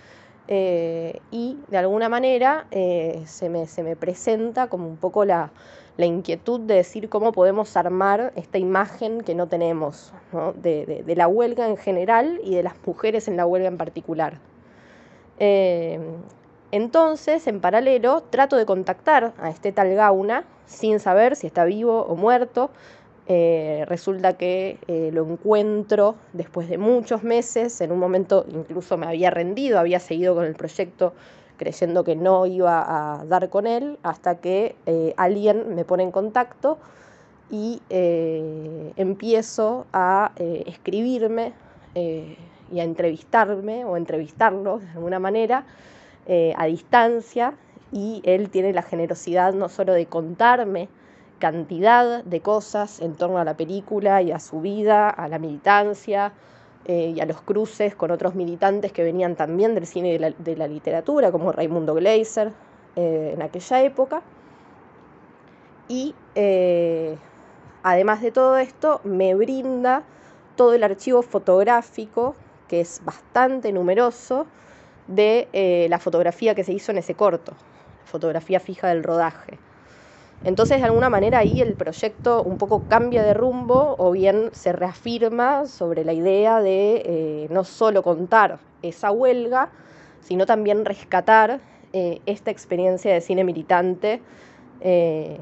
eh, 0.49 1.21
y 1.31 1.59
de 1.69 1.79
alguna 1.79 2.09
manera 2.09 2.67
eh, 2.73 3.23
se, 3.27 3.49
me, 3.49 3.97
presenta 3.97 4.69
como 4.69 4.89
un 4.89 4.97
poco 4.97 5.25
la, 5.97 6.07
inquietud 6.07 6.61
de 6.61 6.75
decir 6.75 7.09
cómo 7.09 7.33
podemos 7.33 7.77
armar 7.77 8.33
esta 8.37 8.59
imagen 8.59 9.21
que 9.23 9.35
no 9.35 9.47
tenemos, 9.47 10.13
De, 10.63 11.05
la 11.17 11.29
huelga 11.29 11.69
en 11.69 11.77
general 11.77 12.41
y 12.45 12.55
de 12.55 12.63
las 12.63 12.75
mujeres 12.87 13.29
en 13.29 13.37
la 13.37 13.47
huelga 13.47 13.69
en 13.69 13.77
particular. 13.77 14.39
Eh, 15.39 15.99
entonces, 16.73 17.47
en 17.47 17.61
paralelo, 17.61 18.23
trato 18.31 18.57
de 18.57 18.65
contactar 18.65 19.33
a 19.39 19.51
este 19.51 19.73
tal 19.73 19.95
Gauna 19.95 20.45
sin 20.67 21.01
saber 21.01 21.35
si 21.35 21.49
está 21.49 21.65
vivo 21.65 22.03
o 22.03 22.15
muerto, 22.15 22.71
eh, 23.27 23.85
resulta 23.87 24.37
que 24.37 24.79
eh, 24.89 25.11
lo 25.13 25.25
encuentro 25.25 26.17
después 26.33 26.69
de 26.69 26.79
muchos 26.79 27.23
meses, 27.23 27.81
en 27.81 27.93
un 27.93 27.99
momento 27.99 28.45
incluso 28.49 28.97
me 28.97 29.07
había 29.07 29.31
rendido, 29.31 29.79
había 29.79 30.01
seguido 30.01 30.35
con 30.35 30.45
el 30.45 30.55
proyecto 30.55 31.13
creyendo 31.61 32.05
que 32.05 32.17
no 32.17 32.47
iba 32.47 32.81
a 32.81 33.26
dar 33.26 33.50
con 33.50 33.67
él, 33.67 33.99
hasta 34.02 34.37
que 34.37 34.75
eh, 34.87 35.12
alguien 35.19 35.75
me 35.75 35.85
pone 35.85 36.02
en 36.02 36.11
contacto 36.11 36.79
y 37.50 37.83
empiezo 37.90 39.85
a 39.93 40.31
escribirme 40.37 41.52
y 41.97 42.79
a 42.79 42.85
entrevistarme 42.85 43.85
o 43.85 43.97
entrevistarlo 43.97 44.79
de 44.79 44.88
alguna 44.90 45.19
manera 45.19 45.64
a 46.57 46.67
distancia. 46.67 47.55
Y 47.90 48.23
él 48.25 48.50
tiene 48.50 48.73
la 48.73 48.83
generosidad 48.83 49.52
no 49.52 49.69
solo 49.69 49.95
de 49.95 50.07
contarme, 50.07 50.88
cantidad 51.40 52.23
de 52.23 52.40
cosas 52.40 53.00
en 53.00 53.17
torno 53.17 53.38
a 53.38 53.45
la 53.45 53.57
película 53.57 54.23
y 54.23 54.31
a 54.31 54.38
su 54.38 54.61
vida, 54.61 55.11
a 55.11 55.26
la 55.26 55.40
militancia 55.40 56.33
eh, 56.87 57.13
y 57.15 57.21
a 57.21 57.27
los 57.27 57.43
cruces 57.43 57.95
con 57.95 58.11
otros 58.11 58.35
militantes 58.35 58.91
que 58.93 59.03
venían 59.03 59.37
también 59.37 59.75
del 59.75 59.87
cine 59.87 60.15
y 60.15 60.19
de 60.19 60.57
la, 60.57 60.67
literatura, 60.67 61.31
como 61.31 61.53
Raimundo 61.53 61.95
Gleiser 61.95 62.53
eh, 62.97 63.33
en 63.35 63.43
aquella 63.43 63.83
época. 63.83 64.23
Y 65.89 66.15
eh, 66.35 67.19
además 67.83 68.23
de 68.23 68.33
todo 68.33 68.57
esto, 68.57 69.01
me 69.05 69.35
brinda 69.35 70.05
todo 70.57 70.75
el 70.75 70.83
archivo 70.83 71.23
fotográfico, 71.23 72.35
que 72.67 72.81
es 72.81 73.03
bastante 73.05 73.73
numeroso, 73.73 74.47
de 75.07 75.87
la 75.91 75.99
fotografía 75.99 76.55
que 76.55 76.63
se 76.63 76.73
hizo 76.73 76.93
en 76.93 76.99
ese 76.99 77.15
corto, 77.15 77.55
fotografía 78.05 78.61
fija 78.61 78.89
del 78.89 79.03
rodaje. 79.03 79.59
Entonces, 80.43 80.79
de 80.79 80.87
alguna 80.87 81.11
manera 81.11 81.39
ahí 81.39 81.61
el 81.61 81.75
proyecto 81.75 82.43
un 82.43 82.57
poco 82.57 82.85
cambia 82.89 83.23
de 83.23 83.35
rumbo 83.35 83.95
o 83.99 84.11
bien 84.13 84.51
se 84.53 84.73
reafirma 84.73 85.67
sobre 85.67 86.03
la 86.05 86.15
idea 86.15 86.61
de 86.61 87.03
eh, 87.05 87.47
no 87.51 87.63
solo 87.65 88.03
contar 88.03 88.59
esa 88.81 89.11
huelga, 89.11 89.69
sino 90.23 90.47
también 90.47 90.87
rescatar 90.87 91.61
eh, 91.93 92.21
esta 92.25 92.51
experiencia 92.51 93.13
de 93.13 93.21
cine 93.21 93.45
militante 93.45 94.23
eh, 94.81 95.37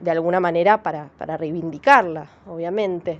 de 0.00 0.10
alguna 0.10 0.40
manera 0.40 0.82
para, 0.82 1.10
reivindicarla, 1.36 2.26
obviamente, 2.46 3.18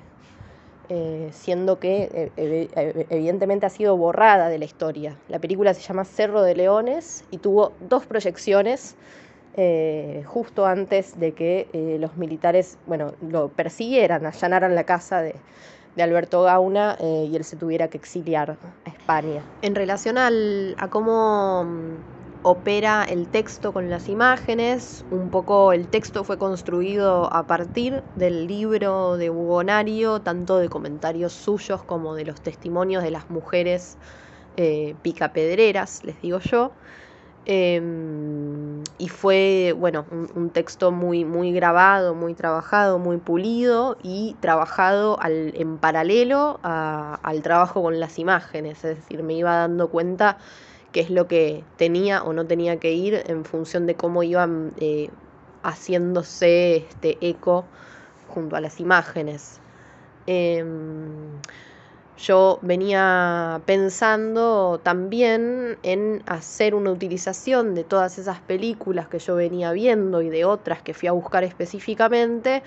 siendo 1.30 1.78
que 1.78 2.30
evidentemente 2.36 3.64
ha 3.64 3.70
sido 3.70 3.96
borrada 3.96 4.50
de 4.50 4.58
la 4.58 4.66
historia. 4.66 5.16
La 5.28 5.38
película 5.38 5.72
se 5.72 5.80
llama 5.80 6.04
Cerro 6.04 6.42
de 6.42 6.54
Leones 6.54 7.24
y 7.30 7.38
tuvo 7.38 7.72
dos 7.80 8.04
proyecciones 8.04 8.94
eh, 9.56 10.24
justo 10.26 10.66
antes 10.66 11.18
de 11.20 11.32
que 11.32 11.68
eh, 11.72 11.96
los 12.00 12.16
militares, 12.16 12.76
bueno, 12.86 13.14
lo 13.20 13.48
persiguieran, 13.48 14.26
allanaran 14.26 14.74
la 14.74 14.84
casa 14.84 15.22
de, 15.22 15.36
Alberto 15.96 16.42
Gauna 16.42 16.96
eh, 16.98 17.28
y 17.30 17.36
él 17.36 17.44
se 17.44 17.54
tuviera 17.54 17.86
que 17.86 17.96
exiliar 17.96 18.56
a 18.84 18.90
España. 18.90 19.42
En 19.62 19.76
relación 19.76 20.18
al, 20.18 20.74
a 20.76 20.88
cómo 20.88 21.62
mm, 21.62 22.42
opera 22.42 23.04
el 23.08 23.28
texto 23.28 23.72
con 23.72 23.88
las 23.90 24.08
imágenes, 24.08 25.04
un 25.12 25.30
poco 25.30 25.72
el 25.72 25.86
texto 25.86 26.24
fue 26.24 26.36
construido 26.36 27.32
a 27.32 27.46
partir 27.46 28.02
del 28.16 28.48
libro 28.48 29.16
de 29.16 29.30
Hugonario, 29.30 30.20
tanto 30.20 30.58
de 30.58 30.68
comentarios 30.68 31.32
suyos 31.32 31.84
como 31.84 32.16
de 32.16 32.24
los 32.24 32.40
testimonios 32.40 33.04
de 33.04 33.12
las 33.12 33.30
mujeres 33.30 33.96
picapedreras, 35.02 36.04
les 36.04 36.20
digo 36.22 36.38
yo. 36.38 36.70
Em, 37.46 38.82
y 38.96 39.08
fue, 39.08 39.74
bueno, 39.76 40.06
un, 40.34 40.50
texto 40.50 40.90
muy, 40.92 41.24
muy 41.24 41.52
grabado, 41.52 42.14
muy 42.14 42.34
trabajado, 42.34 42.98
muy 42.98 43.18
pulido 43.18 43.98
y 44.02 44.34
trabajado 44.40 45.18
en 45.22 45.76
paralelo 45.78 46.58
al 46.62 47.42
trabajo 47.42 47.82
con 47.82 48.00
las 48.00 48.18
imágenes. 48.18 48.84
Es 48.84 48.96
decir, 48.96 49.22
me 49.22 49.34
iba 49.34 49.56
dando 49.56 49.88
cuenta 49.90 50.38
qué 50.92 51.00
es 51.00 51.10
lo 51.10 51.28
que 51.28 51.64
tenía 51.76 52.22
o 52.22 52.32
no 52.32 52.46
tenía 52.46 52.78
que 52.78 52.92
ir 52.92 53.22
en 53.26 53.44
función 53.44 53.86
de 53.86 53.94
cómo 53.96 54.22
iban 54.22 54.72
eh, 54.78 55.10
haciéndose 55.62 56.76
este 56.76 57.18
eco 57.20 57.66
junto 58.28 58.56
a 58.56 58.60
las 58.60 58.80
imágenes. 58.80 59.60
Em, 60.26 61.40
yo 62.16 62.58
venía 62.62 63.60
pensando 63.66 64.80
también 64.82 65.78
en 65.82 66.22
hacer 66.26 66.74
una 66.74 66.90
utilización 66.92 67.74
de 67.74 67.84
todas 67.84 68.18
esas 68.18 68.40
películas 68.40 69.08
que 69.08 69.18
yo 69.18 69.34
venía 69.34 69.72
viendo 69.72 70.22
y 70.22 70.28
de 70.28 70.44
otras 70.44 70.82
que 70.82 70.94
fui 70.94 71.08
a 71.08 71.12
buscar 71.12 71.44
específicamente, 71.44 72.62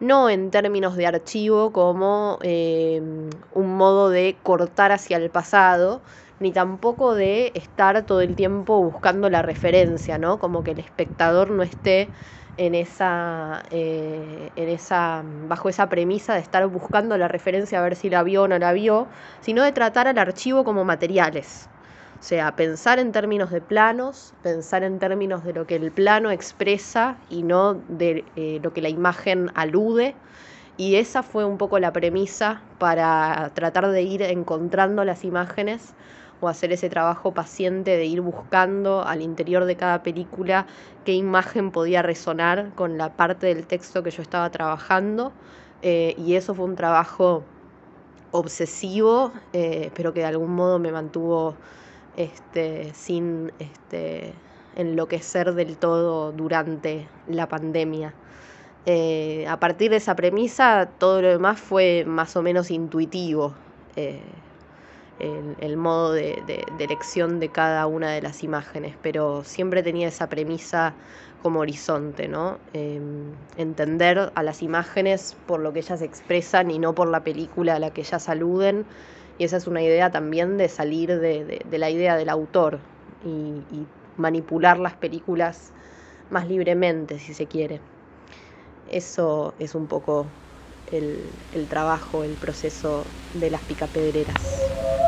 no 0.00 0.28
en 0.30 0.50
términos 0.50 0.96
de 0.96 1.06
archivo 1.06 1.72
como 1.72 2.38
eh, 2.42 3.00
un 3.54 3.76
modo 3.76 4.10
de 4.10 4.38
cortar 4.42 4.92
hacia 4.92 5.16
el 5.16 5.30
pasado, 5.30 6.02
ni 6.38 6.52
tampoco 6.52 7.14
de 7.14 7.52
estar 7.54 8.04
todo 8.06 8.20
el 8.22 8.34
tiempo 8.34 8.82
buscando 8.82 9.28
la 9.30 9.42
referencia, 9.42 10.18
¿no? 10.18 10.38
Como 10.38 10.62
que 10.64 10.72
el 10.72 10.78
espectador 10.80 11.50
no 11.50 11.62
esté 11.62 12.10
en 12.60 12.74
esa, 12.74 13.62
eh, 13.70 14.50
en 14.54 14.68
esa, 14.68 15.24
bajo 15.48 15.70
esa 15.70 15.88
premisa 15.88 16.34
de 16.34 16.40
estar 16.40 16.66
buscando 16.66 17.16
la 17.16 17.26
referencia 17.26 17.78
a 17.78 17.82
ver 17.82 17.96
si 17.96 18.10
la 18.10 18.22
vio 18.22 18.42
o 18.42 18.48
no 18.48 18.58
la 18.58 18.74
vio, 18.74 19.06
sino 19.40 19.62
de 19.62 19.72
tratar 19.72 20.08
al 20.08 20.18
archivo 20.18 20.62
como 20.62 20.84
materiales. 20.84 21.70
O 22.20 22.22
sea, 22.22 22.54
pensar 22.56 22.98
en 22.98 23.12
términos 23.12 23.50
de 23.50 23.62
planos, 23.62 24.34
pensar 24.42 24.82
en 24.82 24.98
términos 24.98 25.42
de 25.42 25.54
lo 25.54 25.66
que 25.66 25.76
el 25.76 25.90
plano 25.90 26.30
expresa 26.30 27.16
y 27.30 27.44
no 27.44 27.80
de 27.88 28.26
eh, 28.36 28.60
lo 28.62 28.74
que 28.74 28.82
la 28.82 28.90
imagen 28.90 29.50
alude. 29.54 30.14
Y 30.76 30.96
esa 30.96 31.22
fue 31.22 31.46
un 31.46 31.56
poco 31.56 31.78
la 31.78 31.94
premisa 31.94 32.60
para 32.78 33.52
tratar 33.54 33.88
de 33.88 34.02
ir 34.02 34.20
encontrando 34.20 35.02
las 35.06 35.24
imágenes 35.24 35.94
o 36.40 36.48
hacer 36.48 36.72
ese 36.72 36.88
trabajo 36.88 37.32
paciente 37.32 37.96
de 37.96 38.06
ir 38.06 38.20
buscando 38.20 39.02
al 39.02 39.22
interior 39.22 39.64
de 39.64 39.76
cada 39.76 40.02
película 40.02 40.66
qué 41.04 41.12
imagen 41.12 41.70
podía 41.70 42.02
resonar 42.02 42.70
con 42.74 42.98
la 42.98 43.14
parte 43.16 43.46
del 43.46 43.66
texto 43.66 44.02
que 44.02 44.10
yo 44.10 44.22
estaba 44.22 44.50
trabajando. 44.50 45.32
Eh, 45.82 46.14
y 46.18 46.34
eso 46.34 46.54
fue 46.54 46.64
un 46.64 46.76
trabajo 46.76 47.42
obsesivo, 48.32 49.32
eh, 49.52 49.90
pero 49.94 50.12
que 50.12 50.20
de 50.20 50.26
algún 50.26 50.54
modo 50.54 50.78
me 50.78 50.92
mantuvo 50.92 51.54
este, 52.16 52.92
sin 52.94 53.52
este, 53.58 54.32
enloquecer 54.76 55.54
del 55.54 55.76
todo 55.76 56.32
durante 56.32 57.08
la 57.28 57.48
pandemia. 57.48 58.14
Eh, 58.86 59.46
a 59.48 59.58
partir 59.60 59.90
de 59.90 59.96
esa 59.96 60.16
premisa, 60.16 60.88
todo 60.98 61.20
lo 61.20 61.28
demás 61.28 61.60
fue 61.60 62.04
más 62.06 62.36
o 62.36 62.42
menos 62.42 62.70
intuitivo 62.70 63.54
el, 65.20 65.76
modo 65.76 66.12
de, 66.12 66.64
elección 66.78 67.40
de 67.40 67.48
cada 67.48 67.86
una 67.86 68.10
de 68.10 68.22
las 68.22 68.42
imágenes, 68.42 68.94
pero 69.02 69.44
siempre 69.44 69.82
tenía 69.82 70.08
esa 70.08 70.28
premisa 70.28 70.94
como 71.42 71.60
horizonte, 71.60 72.28
¿no? 72.28 72.58
Em, 72.72 73.32
entender 73.56 74.30
a 74.34 74.42
las 74.42 74.62
imágenes 74.62 75.36
por 75.46 75.60
lo 75.60 75.72
que 75.72 75.80
ellas 75.80 76.02
expresan 76.02 76.70
y 76.70 76.78
no 76.78 76.94
por 76.94 77.08
la 77.08 77.24
película 77.24 77.76
a 77.76 77.78
la 77.78 77.90
que 77.90 78.02
ellas 78.02 78.28
aluden. 78.28 78.84
Y 79.38 79.44
esa 79.44 79.56
es 79.56 79.66
una 79.66 79.82
idea 79.82 80.10
también 80.10 80.58
de 80.58 80.68
salir 80.68 81.18
de, 81.18 81.64
la 81.70 81.90
idea 81.90 82.16
del 82.16 82.28
autor 82.28 82.78
y, 83.24 83.86
manipular 84.16 84.78
las 84.78 84.92
películas 84.92 85.72
más 86.28 86.46
libremente, 86.46 87.18
si 87.18 87.32
se 87.32 87.46
quiere. 87.46 87.80
Eso 88.90 89.54
es 89.58 89.74
un 89.74 89.86
poco 89.86 90.26
el, 90.92 91.24
el 91.54 91.68
trabajo, 91.68 92.22
el 92.22 92.34
proceso 92.34 93.04
de 93.32 93.50
las 93.50 93.62
picapedreras. 93.62 94.99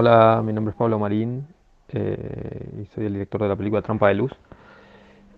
Hola, 0.00 0.42
mi 0.44 0.52
nombre 0.52 0.70
es 0.70 0.76
Pablo 0.76 0.96
Marín 1.00 1.48
eh, 1.88 2.70
y 2.80 2.86
soy 2.94 3.06
el 3.06 3.14
director 3.14 3.42
de 3.42 3.48
la 3.48 3.56
película 3.56 3.82
Trampa 3.82 4.06
de 4.06 4.14
Luz. 4.14 4.30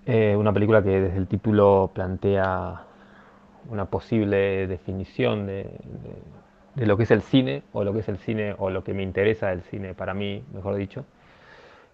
Eh, 0.05 0.37
una 0.37 0.53
película 0.53 0.83
que 0.83 1.01
desde 1.01 1.17
el 1.17 1.29
título 1.29 1.91
plantea 1.95 2.83
una 3.71 3.87
posible 3.87 4.67
definición 4.67 5.47
de, 5.47 5.65
lo 6.77 6.99
que 6.99 7.05
es 7.05 7.11
el 7.11 7.23
cine, 7.23 7.63
o 7.73 7.85
lo 7.85 7.95
que 7.95 8.01
es 8.01 8.09
el 8.11 8.19
cine, 8.19 8.55
o 8.59 8.69
lo 8.69 8.85
que 8.85 8.93
me 8.93 9.03
interesa 9.03 9.49
del 9.49 9.63
cine 9.63 9.95
para 9.95 10.13
mí, 10.13 10.45
mejor 10.53 10.75
dicho. 10.75 11.07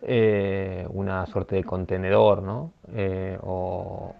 Eh, 0.03 0.89
una 0.91 1.25
suerte 1.27 1.55
de 1.55 1.63
contenedor, 1.63 2.43
¿no? 2.43 2.73
O, 3.43 4.13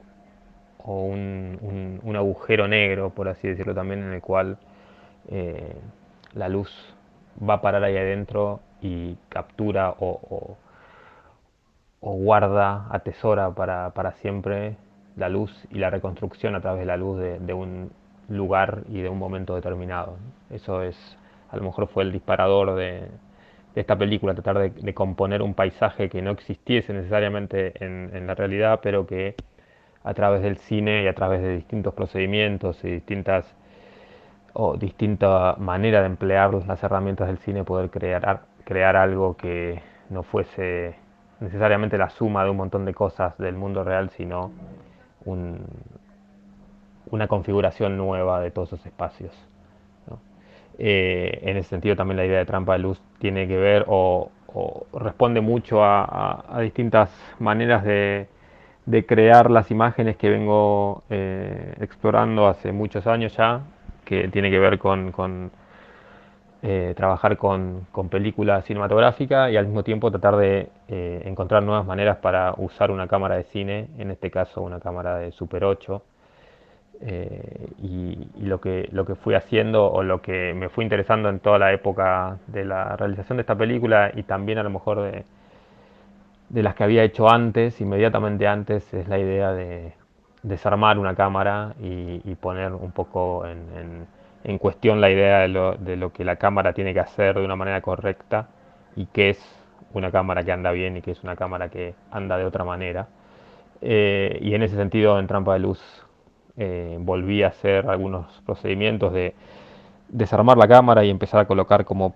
un, 0.85 2.15
agujero 2.15 2.69
negro, 2.69 3.11
por 3.11 3.27
así 3.27 3.49
decirlo 3.49 3.75
también, 3.75 4.05
en 4.05 4.13
el 4.13 4.21
cual 4.21 4.57
la 6.33 6.49
luz 6.49 6.96
va 7.43 7.55
a 7.55 7.61
parar 7.61 7.85
ahí 7.85 7.97
adentro 7.97 8.61
y 8.81 9.17
captura 9.29 9.95
o, 9.99 10.57
guarda, 12.01 12.87
atesora 12.91 13.51
para, 13.51 13.91
para, 13.91 14.13
siempre 14.13 14.77
la 15.17 15.29
luz 15.29 15.67
y 15.71 15.79
la 15.79 15.91
reconstrucción 15.91 16.55
a 16.55 16.61
través 16.61 16.81
de 16.81 16.87
la 16.87 16.97
luz 16.97 17.19
de, 17.19 17.55
un 17.55 17.91
lugar 18.29 18.83
y 18.89 19.01
de 19.01 19.09
un 19.09 19.19
momento 19.19 19.55
determinado. 19.55 20.17
Eso 20.51 20.83
es, 20.83 20.97
a 21.51 21.57
lo 21.57 21.63
mejor 21.63 21.89
fue 21.89 22.05
el 22.05 22.13
disparador 22.13 22.77
de, 22.77 23.09
esta 23.75 23.97
película, 23.97 24.35
tratar 24.35 24.73
de, 24.73 24.95
componer 24.95 25.43
un 25.43 25.55
paisaje 25.55 26.09
que 26.09 26.23
no 26.23 26.31
existiese 26.31 26.93
necesariamente 26.93 27.73
en, 27.85 28.27
la 28.27 28.35
realidad, 28.35 28.81
pero 28.83 29.07
que 29.07 29.35
a 30.05 30.15
través 30.15 30.43
del 30.43 30.59
cine 30.59 31.03
y 31.03 31.09
a 31.09 31.15
través 31.15 31.43
de 31.43 31.57
distintos 31.57 31.93
procedimientos 31.95 32.83
y 32.85 32.89
distintas 32.91 33.45
o 34.59 34.77
distinta 34.79 35.55
manera 35.59 36.01
de 36.01 36.07
emplear 36.07 36.55
las 36.55 36.83
herramientas 36.83 37.27
del 37.29 37.37
cine 37.39 37.63
poder 37.63 37.91
crear, 37.91 38.41
crear 38.65 38.97
algo 38.97 39.37
que 39.37 39.83
no 40.09 40.23
fuese 40.23 40.95
necesariamente 41.41 41.99
la 41.99 42.09
suma 42.09 42.43
de 42.43 42.51
un 42.51 42.57
montón 42.57 42.87
de 42.87 42.95
cosas 42.95 43.37
del 43.37 43.55
mundo 43.55 43.85
real, 43.85 44.09
sino 44.11 44.51
una 47.11 47.29
configuración 47.29 47.99
nueva 47.99 48.41
de 48.41 48.51
todos 48.51 48.73
esos 48.73 48.87
espacios. 48.87 49.33
Eh, 50.79 51.41
en 51.43 51.59
ese 51.59 51.71
sentido 51.71 51.95
también 51.97 52.17
la 52.17 52.25
idea 52.25 52.39
de 52.39 52.47
trampa 52.47 52.75
de 52.75 52.79
luz 52.81 53.01
tiene 53.19 53.47
que 53.49 53.57
ver 53.57 53.85
o, 53.89 54.31
responde 54.95 55.43
mucho 55.43 55.85
a, 55.85 56.61
distintas 56.63 57.11
maneras 57.39 57.85
de, 57.85 58.27
crear 59.07 59.51
las 59.51 59.71
imágenes 59.71 60.17
que 60.17 60.31
vengo 60.31 61.03
eh, 61.11 61.75
explorando 61.81 62.47
hace 62.47 62.73
muchos 62.73 63.07
años 63.07 63.37
ya, 63.37 63.61
que 64.07 64.29
tiene 64.29 64.51
que 64.51 64.59
ver 64.59 64.79
con, 64.79 65.51
eh, 66.63 66.95
trabajar 66.97 67.37
con, 67.37 67.87
con, 67.93 68.09
película 68.09 68.63
cinematográfica 68.63 69.51
y 69.51 69.59
al 69.59 69.67
mismo 69.67 69.83
tiempo 69.85 70.11
tratar 70.11 70.37
de 70.37 70.71
encontrar 70.89 71.63
nuevas 71.63 71.85
maneras 71.85 72.17
para 72.19 72.55
usar 72.57 72.91
una 72.91 73.07
cámara 73.07 73.37
de 73.37 73.45
cine, 73.45 73.89
en 73.99 74.11
este 74.11 74.31
caso 74.31 74.63
una 74.63 74.81
cámara 74.81 75.19
de 75.19 75.33
Super 75.33 75.65
8 75.65 76.03
eh, 77.01 77.69
y, 77.83 78.47
lo, 78.47 78.61
que, 78.61 78.89
lo 78.91 79.05
que 79.05 79.15
fui 79.17 79.35
haciendo 79.35 79.91
o 79.91 80.03
lo 80.03 80.23
que 80.23 80.55
me 80.55 80.71
fui 80.71 80.83
interesando 80.83 81.29
en 81.29 81.41
toda 81.41 81.59
la 81.59 81.73
época 81.73 82.39
de 82.47 82.65
la 82.65 82.97
realización 82.97 83.37
de 83.37 83.43
esta 83.43 83.55
película 83.55 84.11
y 84.15 84.23
también 84.23 84.59
a 84.59 84.63
lo 84.63 84.71
mejor 84.71 85.03
de, 85.03 85.25
de 86.49 86.63
las 86.63 86.75
que 86.75 86.85
había 86.85 87.03
hecho 87.05 87.29
antes, 87.29 87.81
inmediatamente 87.83 88.47
antes, 88.47 88.95
es 88.95 89.09
la 89.09 89.19
idea 89.19 89.53
de 89.53 89.93
desarmar 90.47 90.99
una 90.99 91.15
cámara 91.15 91.75
y, 91.81 92.35
poner 92.37 92.73
un 92.73 92.93
poco 92.93 93.45
en, 93.47 94.07
en, 94.45 94.59
cuestión 94.59 95.01
la 95.01 95.11
idea 95.11 95.41
de 95.41 95.49
lo, 95.49 95.75
de 95.75 95.97
lo, 95.97 96.13
que 96.13 96.25
la 96.25 96.37
cámara 96.37 96.73
tiene 96.73 96.95
que 96.95 97.01
hacer 97.01 97.35
de 97.35 97.45
una 97.45 97.57
manera 97.57 97.81
correcta 97.81 98.47
y 98.95 99.07
qué 99.07 99.31
es 99.31 99.57
una 99.93 100.13
cámara 100.13 100.45
que 100.45 100.53
anda 100.53 100.71
bien 100.71 100.97
y 100.97 101.03
qué 101.03 101.11
es 101.11 101.25
una 101.25 101.35
cámara 101.35 101.69
que 101.69 101.95
anda 102.13 102.39
de 102.39 102.45
otra 102.45 102.65
manera. 102.65 103.09
Eh, 103.81 104.39
y 104.41 104.55
en 104.55 104.63
ese 104.63 104.77
sentido, 104.77 105.19
en 105.19 105.27
Trampa 105.27 105.55
de 105.55 105.59
Luz 105.59 105.81
eh, 106.57 106.97
volví 107.01 107.43
a 107.43 107.49
hacer 107.49 107.89
algunos 107.89 108.41
procedimientos 108.47 109.13
de 109.13 109.35
desarmar 110.09 110.57
la 110.57 110.69
cámara 110.69 111.05
y 111.05 111.11
empezar 111.11 111.41
a 111.41 111.47
colocar 111.47 111.85
como 111.85 112.15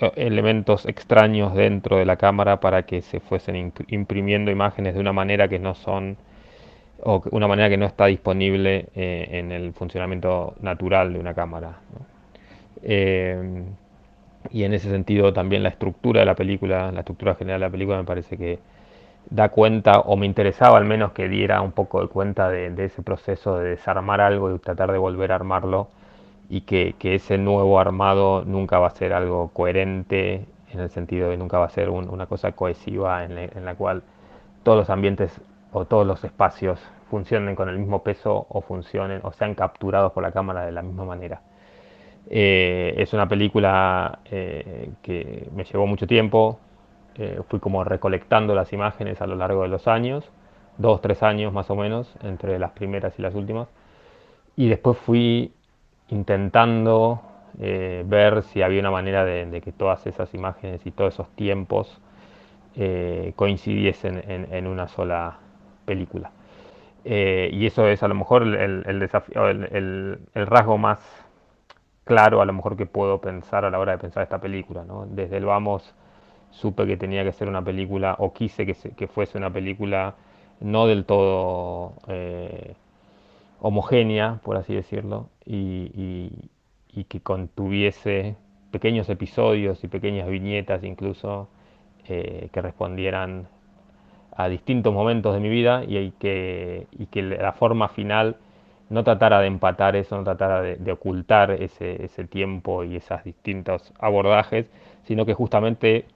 eh, 0.00 0.10
elementos 0.16 0.86
extraños 0.86 1.54
dentro 1.54 1.98
de 1.98 2.04
la 2.04 2.16
cámara 2.16 2.58
para 2.58 2.82
que 2.82 3.00
se 3.00 3.20
fuesen 3.20 3.72
imprimiendo 3.86 4.50
imágenes 4.50 4.94
de 4.94 5.00
una 5.00 5.12
manera 5.12 5.46
que 5.46 5.60
no 5.60 5.74
son 5.74 6.16
o 7.04 7.22
una 7.30 7.48
manera 7.48 7.68
que 7.68 7.76
no 7.76 7.86
está 7.86 8.06
disponible 8.06 8.86
eh, 8.94 9.28
en 9.32 9.52
el 9.52 9.72
funcionamiento 9.72 10.54
natural 10.60 11.12
de 11.12 11.18
una 11.18 11.34
cámara. 11.34 11.78
y 14.50 14.64
en 14.64 14.74
ese 14.74 14.90
sentido 14.90 15.32
también 15.32 15.62
la 15.62 15.68
estructura 15.68 16.20
de 16.20 16.26
la 16.26 16.34
película, 16.34 16.90
la 16.92 17.00
estructura 17.00 17.34
general 17.34 17.60
de 17.60 17.66
la 17.66 17.70
película 17.70 17.98
me 17.98 18.04
parece 18.04 18.36
que 18.36 18.58
da 19.30 19.48
cuenta, 19.50 20.00
o 20.00 20.16
me 20.16 20.26
interesaba 20.26 20.78
al 20.78 20.84
menos 20.84 21.12
que 21.12 21.28
diera 21.28 21.60
un 21.60 21.72
poco 21.72 22.00
de 22.02 22.08
cuenta 22.08 22.48
de, 22.48 22.72
ese 22.84 23.02
proceso 23.02 23.58
de 23.58 23.70
desarmar 23.70 24.20
algo 24.20 24.54
y 24.54 24.58
tratar 24.58 24.92
de 24.92 24.98
volver 24.98 25.32
a 25.32 25.36
armarlo, 25.36 25.88
y 26.48 26.62
que, 26.62 26.94
ese 27.02 27.38
nuevo 27.38 27.78
armado 27.80 28.44
nunca 28.44 28.78
va 28.78 28.88
a 28.88 28.90
ser 28.90 29.12
algo 29.12 29.48
coherente, 29.48 30.46
en 30.72 30.80
el 30.80 30.90
sentido 30.90 31.30
de 31.30 31.36
nunca 31.36 31.58
va 31.58 31.66
a 31.66 31.70
ser 31.70 31.90
una 31.90 32.26
cosa 32.26 32.52
cohesiva 32.52 33.24
en, 33.24 33.64
la 33.64 33.74
cual 33.74 34.02
todos 34.62 34.78
los 34.78 34.90
ambientes 34.90 35.40
o 35.72 35.84
todos 35.86 36.06
los 36.06 36.22
espacios 36.24 36.80
funcionen 37.10 37.54
con 37.54 37.68
el 37.68 37.78
mismo 37.78 38.02
peso 38.02 38.46
o 38.48 38.60
funcionen 38.60 39.20
o 39.24 39.32
sean 39.32 39.54
capturados 39.54 40.12
por 40.12 40.22
la 40.22 40.32
cámara 40.32 40.64
de 40.64 40.72
la 40.72 40.82
misma 40.82 41.04
manera. 41.04 41.42
Eh, 42.30 42.94
es 42.98 43.12
una 43.12 43.28
película 43.28 44.20
eh, 44.26 44.90
que 45.02 45.48
me 45.54 45.64
llevó 45.64 45.86
mucho 45.86 46.06
tiempo, 46.06 46.58
eh, 47.16 47.40
fui 47.48 47.60
como 47.60 47.84
recolectando 47.84 48.54
las 48.54 48.72
imágenes 48.72 49.20
a 49.20 49.26
lo 49.26 49.36
largo 49.36 49.62
de 49.62 49.68
los 49.68 49.86
años, 49.86 50.30
dos, 50.78 51.00
tres 51.02 51.22
años 51.22 51.52
más 51.52 51.68
o 51.70 51.76
menos, 51.76 52.14
entre 52.22 52.58
las 52.58 52.70
primeras 52.72 53.18
y 53.18 53.22
las 53.22 53.34
últimas. 53.34 53.68
Y 54.56 54.68
después 54.68 54.98
fui 54.98 55.52
intentando 56.08 57.22
eh, 57.60 58.02
ver 58.06 58.42
si 58.44 58.62
había 58.62 58.80
una 58.80 58.90
manera 58.90 59.24
de, 59.24 59.60
que 59.60 59.72
todas 59.72 60.06
esas 60.06 60.32
imágenes 60.34 60.86
y 60.86 60.90
todos 60.90 61.14
esos 61.14 61.28
tiempos 61.30 62.00
eh, 62.76 63.32
coincidiesen 63.36 64.22
en, 64.26 64.66
una 64.66 64.88
sola 64.88 65.38
película. 65.84 66.30
y 67.04 67.66
eso 67.66 67.86
es 67.88 68.02
a 68.02 68.08
lo 68.08 68.14
mejor 68.14 68.42
el, 68.44 70.18
rasgo 70.34 70.78
más 70.78 71.00
claro 72.04 72.40
a 72.40 72.44
lo 72.44 72.52
mejor 72.52 72.76
que 72.76 72.86
puedo 72.86 73.20
pensar 73.20 73.64
a 73.64 73.70
la 73.70 73.78
hora 73.78 73.92
de 73.92 73.98
pensar 73.98 74.22
esta 74.22 74.40
película. 74.40 74.84
Desde 75.08 75.36
el 75.38 75.44
vamos 75.44 75.94
supe 76.52 76.86
que 76.86 76.96
tenía 76.96 77.24
que 77.24 77.32
ser 77.32 77.48
una 77.48 77.62
película, 77.64 78.14
o 78.18 78.32
quise 78.32 78.66
que, 78.66 79.06
fuese 79.08 79.38
una 79.38 79.50
película 79.52 80.14
no 80.60 80.86
del 80.86 81.04
todo 81.04 81.94
eh, 82.08 82.74
homogénea, 83.60 84.40
por 84.44 84.56
así 84.56 84.74
decirlo, 84.74 85.28
y, 85.44 86.30
que 87.08 87.20
contuviese 87.20 88.36
pequeños 88.70 89.08
episodios 89.08 89.82
y 89.82 89.88
pequeñas 89.88 90.28
viñetas 90.28 90.84
incluso 90.84 91.48
eh, 92.06 92.48
que 92.52 92.62
respondieran 92.62 93.48
a 94.34 94.48
distintos 94.48 94.92
momentos 94.92 95.34
de 95.34 95.40
mi 95.40 95.48
vida 95.48 95.84
y, 95.86 96.12
que, 96.18 96.86
la 97.14 97.52
forma 97.52 97.88
final 97.88 98.36
no 98.88 99.04
tratara 99.04 99.40
de 99.40 99.46
empatar 99.46 99.96
eso, 99.96 100.16
no 100.16 100.24
tratara 100.24 100.62
de, 100.62 100.92
ocultar 100.92 101.50
ese, 101.50 102.08
tiempo 102.30 102.84
y 102.84 102.96
esos 102.96 103.22
distintos 103.24 103.92
abordajes, 103.98 104.66
sino 105.04 105.26
que 105.26 105.34
justamente 105.34 106.06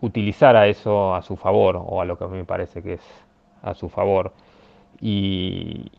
utilizar 0.00 0.56
eso 0.66 1.14
a 1.14 1.22
su 1.22 1.36
favor, 1.36 1.76
o 1.76 2.00
a 2.00 2.04
lo 2.04 2.18
que 2.18 2.24
a 2.24 2.28
mí 2.28 2.36
me 2.38 2.44
parece 2.44 2.82
que 2.82 2.94
es 2.94 3.24
a 3.62 3.74
su 3.74 3.88
favor. 3.88 4.32
Y, 5.00 5.90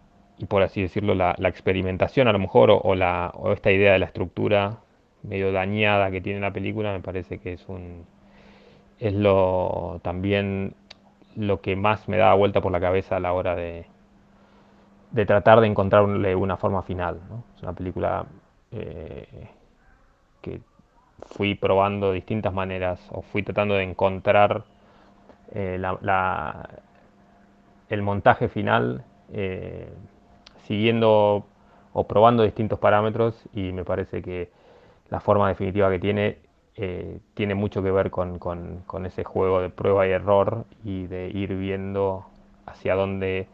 por 0.48 0.62
así 0.62 0.82
decirlo, 0.82 1.16
la, 1.16 1.36
experimentación 1.40 2.28
a 2.28 2.34
lo 2.34 2.40
mejor, 2.40 2.70
o, 2.72 2.96
la, 2.96 3.34
esta 3.54 3.72
idea 3.72 3.94
de 3.94 4.00
la 4.00 4.06
estructura 4.06 4.80
medio 5.24 5.52
dañada 5.52 6.12
que 6.12 6.22
tiene 6.22 6.40
la 6.40 6.52
película, 6.52 6.94
me 6.94 7.00
parece 7.00 7.40
que 7.40 7.54
es 7.54 7.68
un 7.68 8.06
es 9.00 9.14
lo 9.14 10.00
también 10.04 10.74
lo 11.36 11.62
que 11.62 11.76
más 11.76 12.08
me 12.08 12.18
da 12.18 12.34
vuelta 12.34 12.62
por 12.62 12.72
la 12.72 12.80
cabeza 12.80 13.18
a 13.18 13.20
la 13.20 13.34
hora 13.34 13.56
de, 13.56 13.86
de 15.12 15.26
tratar 15.26 15.62
de 15.62 15.68
encontrarle 15.68 16.36
una 16.36 16.58
forma 16.58 16.82
final. 16.84 17.20
Es 17.56 17.64
una 17.64 17.74
película 17.74 18.26
eh, 18.72 19.50
que 20.42 20.62
fui 21.28 21.56
probando 21.56 22.12
distintas 22.12 22.54
maneras 22.54 23.00
o 23.12 23.22
fui 23.22 23.44
tratando 23.44 23.76
de 23.76 23.84
encontrar 23.84 24.64
eh, 25.54 25.82
el 27.90 28.02
montaje 28.02 28.50
final 28.50 29.04
eh, 29.32 29.90
siguiendo 30.64 31.46
o 31.94 32.08
probando 32.08 32.44
distintos 32.44 32.80
parámetros 32.80 33.42
y 33.54 33.72
me 33.72 33.86
parece 33.86 34.22
que 34.22 34.50
la 35.10 35.20
forma 35.20 35.48
definitiva 35.48 35.90
que 35.90 36.00
tiene 36.00 36.40
eh, 36.76 37.20
tiene 37.34 37.56
mucho 37.56 37.82
que 37.82 37.92
ver 37.92 38.12
con, 38.12 38.40
ese 39.06 39.24
juego 39.24 39.62
de 39.62 39.70
prueba 39.70 40.08
y 40.08 40.12
error 40.12 40.66
y 40.84 41.08
de 41.08 41.30
ir 41.30 41.56
viendo 41.56 42.26
hacia 42.66 42.96
dónde 42.96 43.48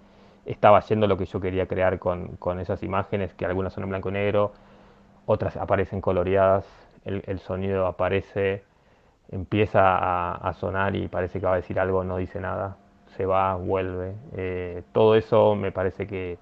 estaba 0.45 0.79
yendo 0.81 1.07
lo 1.07 1.17
que 1.17 1.25
yo 1.25 1.39
quería 1.39 1.67
crear 1.67 1.99
con, 1.99 2.37
con 2.37 2.59
esas 2.59 2.81
imágenes 2.83 3.33
que 3.33 3.45
algunas 3.45 3.73
son 3.73 3.83
en 3.83 3.89
blanco 3.89 4.09
y 4.09 4.13
negro, 4.13 4.53
otras 5.25 5.55
aparecen 5.57 6.01
coloreadas 6.01 6.65
el, 7.05 7.39
sonido 7.39 7.87
aparece, 7.87 8.63
empieza 9.31 10.35
a, 10.35 10.53
sonar 10.53 10.95
y 10.95 11.07
parece 11.07 11.39
que 11.39 11.45
va 11.45 11.53
a 11.53 11.57
decir 11.57 11.79
algo, 11.79 12.03
no 12.03 12.17
dice 12.17 12.39
nada, 12.39 12.77
se 13.17 13.25
va, 13.25 13.55
vuelve. 13.55 14.13
Eh, 14.35 14.83
todo 14.93 15.15
eso 15.15 15.55
me 15.55 15.71
parece 15.71 16.07
que, 16.07 16.37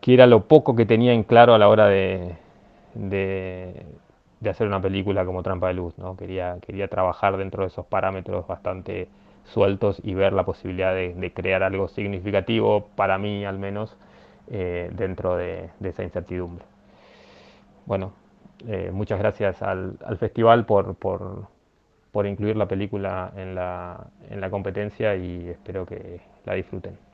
que, 0.00 0.14
era 0.14 0.26
lo 0.26 0.44
poco 0.44 0.74
que 0.74 0.86
tenía 0.86 1.12
en 1.12 1.24
claro 1.24 1.54
a 1.54 1.58
la 1.58 1.68
hora 1.68 1.86
de, 1.86 2.36
hacer 4.44 4.66
una 4.66 4.80
película 4.80 5.24
como 5.24 5.42
Trampa 5.42 5.68
de 5.68 5.74
Luz, 5.74 5.96
¿no? 5.98 6.16
Quería, 6.16 6.58
quería 6.60 6.88
trabajar 6.88 7.36
dentro 7.36 7.62
de 7.62 7.68
esos 7.68 7.86
parámetros 7.86 8.46
bastante 8.46 9.08
sueltos 9.44 10.00
y 10.02 10.14
ver 10.14 10.32
la 10.32 10.44
posibilidad 10.44 10.94
de, 10.94 11.32
crear 11.34 11.62
algo 11.62 11.88
significativo, 11.88 12.88
para 12.96 13.18
mí 13.18 13.44
al 13.44 13.58
menos, 13.58 13.96
eh, 14.50 14.90
dentro 14.92 15.36
de, 15.36 15.70
esa 15.82 16.02
incertidumbre. 16.02 16.64
Bueno, 17.86 18.12
eh, 18.66 18.90
muchas 18.92 19.18
gracias 19.18 19.62
al, 19.62 19.98
festival 20.18 20.66
por, 20.66 20.96
por, 20.96 21.46
por, 22.12 22.26
incluir 22.26 22.56
la 22.56 22.66
película 22.66 23.32
en 23.36 23.54
la, 23.54 24.06
en 24.30 24.40
la 24.40 24.50
competencia 24.50 25.16
y 25.16 25.48
espero 25.48 25.86
que 25.86 26.20
la 26.44 26.54
disfruten. 26.54 27.05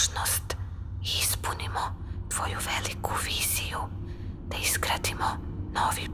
Dužnost 0.00 0.56
novi. 5.72 6.08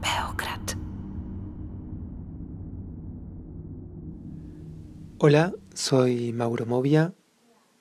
Hola, 5.19 5.53
soy 5.73 6.33
Mauro 6.33 6.65
Movia, 6.65 7.13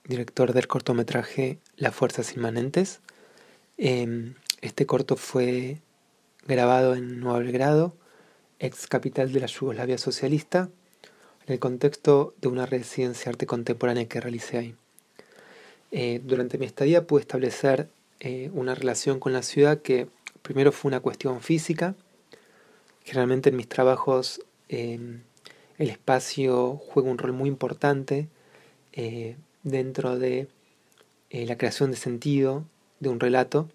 director 0.05 0.53
del 0.53 0.69
cortometraje 0.69 1.59
Las 1.77 1.95
Fuerzas 1.95 2.37
Inmanentes. 2.37 3.01
Este 3.77 4.87
corto 4.87 5.17
fue 5.17 5.83
grabado 6.47 6.95
en 6.95 7.19
Nuevo 7.19 7.39
Belgrado 7.39 7.97
ex 8.61 8.87
capital 8.87 9.33
de 9.33 9.41
la 9.41 9.47
Yugoslavia 9.47 9.99
socialista, 9.99 10.71
en 11.47 11.53
el 11.53 11.59
contexto 11.59 12.35
de 12.41 12.49
una 12.49 12.65
residencia 12.65 13.31
arte 13.31 13.47
contemporánea 13.47 14.07
que 14.07 14.21
realicé 14.21 14.59
ahí. 14.59 14.77
Eh, 15.93 16.21
durante 16.25 16.59
mi 16.59 16.67
estadía 16.67 17.07
pude 17.07 17.21
establecer 17.21 17.89
eh, 18.21 18.51
una 18.53 18.75
relación 18.75 19.21
con 19.21 19.33
la 19.33 19.43
ciudad 19.43 19.83
que 19.83 20.09
primero 20.43 20.73
fue 20.73 20.89
una 20.89 21.01
cuestión 21.01 21.41
física. 21.41 21.95
Generalmente 23.05 23.51
en 23.51 23.57
mis 23.57 23.69
trabajos 23.69 24.41
em, 24.69 25.23
el 25.79 25.91
espacio 25.91 26.81
juega 26.89 27.11
un 27.11 27.19
rol 27.19 27.33
muy 27.33 27.49
importante 27.49 28.29
eh, 28.93 29.37
dentro 29.63 30.19
de 30.19 30.49
la 31.31 31.59
creación 31.59 31.91
de 31.91 31.99
sentido 31.99 32.65
de 33.01 33.11
un 33.11 33.21
relato 33.21 33.69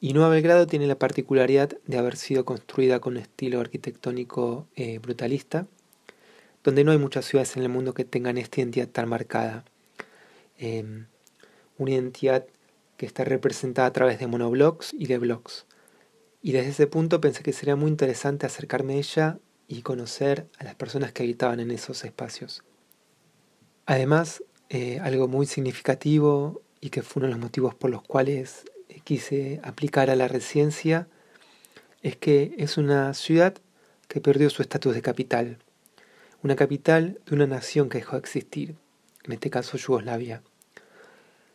y 0.00 0.12
Nueva 0.12 0.28
Belgrado 0.28 0.66
tiene 0.66 0.86
la 0.86 0.98
particularidad 0.98 1.70
de 1.86 1.98
haber 1.98 2.16
sido 2.16 2.44
construida 2.44 3.00
con 3.00 3.14
un 3.14 3.20
estilo 3.20 3.60
arquitectónico 3.60 4.66
brutalista, 5.00 5.66
donde 6.64 6.84
no 6.84 6.92
hay 6.92 6.98
muchas 6.98 7.24
ciudades 7.24 7.56
en 7.56 7.62
el 7.62 7.68
mundo 7.70 7.94
que 7.94 8.04
tengan 8.04 8.36
esta 8.38 8.60
identidad 8.60 8.88
tan 8.88 9.08
marcada. 9.08 9.64
Em, 10.58 11.06
una 11.78 11.92
identidad 11.92 12.46
que 12.96 13.06
está 13.06 13.24
representada 13.24 13.86
a 13.86 13.92
través 13.92 14.18
de 14.18 14.26
monoblocks 14.26 14.92
y 14.92 15.06
de 15.06 15.18
blocks. 15.18 15.66
Y 16.42 16.52
desde 16.52 16.70
ese 16.70 16.86
punto 16.88 17.20
pensé 17.20 17.44
que 17.44 17.52
sería 17.52 17.76
muy 17.76 17.90
interesante 17.90 18.44
acercarme 18.44 18.94
a 18.94 18.96
ella 18.96 19.38
y 19.68 19.82
conocer 19.82 20.48
a 20.58 20.64
las 20.64 20.74
personas 20.74 21.12
que 21.12 21.22
habitaban 21.22 21.60
en 21.60 21.70
esos 21.70 22.04
espacios. 22.04 22.64
Además, 23.86 24.42
eh, 24.68 24.98
algo 25.00 25.28
muy 25.28 25.46
significativo 25.46 26.60
y 26.80 26.90
que 26.90 27.02
fue 27.02 27.20
uno 27.20 27.28
de 27.28 27.34
los 27.34 27.40
motivos 27.40 27.74
por 27.76 27.90
los 27.90 28.02
cuales 28.02 28.64
quise 29.04 29.60
aplicar 29.62 30.10
a 30.10 30.16
la 30.16 30.28
residencia 30.28 31.08
es 32.02 32.16
que 32.16 32.54
es 32.58 32.78
una 32.78 33.14
ciudad 33.14 33.54
que 34.08 34.20
perdió 34.20 34.50
su 34.50 34.62
estatus 34.62 34.94
de 34.94 35.02
capital, 35.02 35.58
una 36.42 36.56
capital 36.56 37.20
de 37.26 37.34
una 37.34 37.46
nación 37.46 37.88
que 37.88 37.98
dejó 37.98 38.16
de 38.16 38.20
existir, 38.20 38.76
en 39.28 39.34
este 39.34 39.50
caso 39.50 39.76
Yugoslavia. 39.76 40.42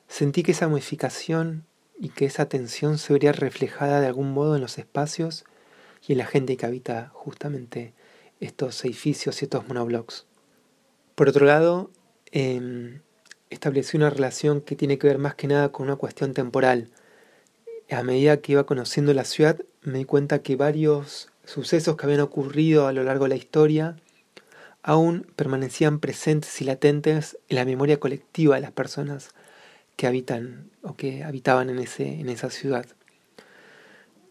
Sentí 0.07 0.43
que 0.43 0.53
esa 0.53 0.69
modificación 0.69 1.65
y 1.99 2.09
que 2.09 2.25
esa 2.25 2.47
tensión 2.47 2.97
se 2.97 3.11
vería 3.13 3.33
reflejada 3.33 3.99
de 3.99 4.07
algún 4.07 4.31
modo 4.31 4.55
en 4.55 4.61
los 4.61 4.77
espacios 4.77 5.43
y 6.07 6.13
en 6.13 6.19
la 6.19 6.25
gente 6.25 6.55
que 6.55 6.65
habita 6.65 7.11
justamente 7.13 7.93
estos 8.39 8.83
edificios 8.85 9.41
y 9.41 9.45
estos 9.45 9.67
monoblocks. 9.67 10.25
Por 11.15 11.29
otro 11.29 11.45
lado, 11.45 11.91
eh, 12.31 13.01
establecí 13.49 13.97
una 13.97 14.09
relación 14.09 14.61
que 14.61 14.75
tiene 14.75 14.97
que 14.97 15.07
ver 15.07 15.17
más 15.17 15.35
que 15.35 15.47
nada 15.47 15.71
con 15.71 15.85
una 15.85 15.95
cuestión 15.95 16.33
temporal, 16.33 16.89
a 17.93 18.03
medida 18.03 18.37
que 18.37 18.53
iba 18.53 18.65
conociendo 18.65 19.13
la 19.13 19.25
ciudad, 19.25 19.59
me 19.81 19.99
di 19.99 20.05
cuenta 20.05 20.41
que 20.41 20.55
varios 20.55 21.29
sucesos 21.45 21.95
que 21.95 22.05
habían 22.05 22.21
ocurrido 22.21 22.87
a 22.87 22.93
lo 22.93 23.03
largo 23.03 23.25
de 23.25 23.29
la 23.29 23.35
historia 23.35 23.97
aún 24.83 25.25
permanecían 25.35 25.99
presentes 25.99 26.61
y 26.61 26.65
latentes 26.65 27.37
en 27.47 27.55
la 27.55 27.65
memoria 27.65 27.99
colectiva 27.99 28.55
de 28.55 28.61
las 28.61 28.71
personas 28.71 29.29
que 29.95 30.07
habitan 30.07 30.69
o 30.81 30.95
que 30.95 31.23
habitaban 31.23 31.69
en, 31.69 31.79
ese, 31.79 32.19
en 32.19 32.29
esa 32.29 32.49
ciudad. 32.49 32.85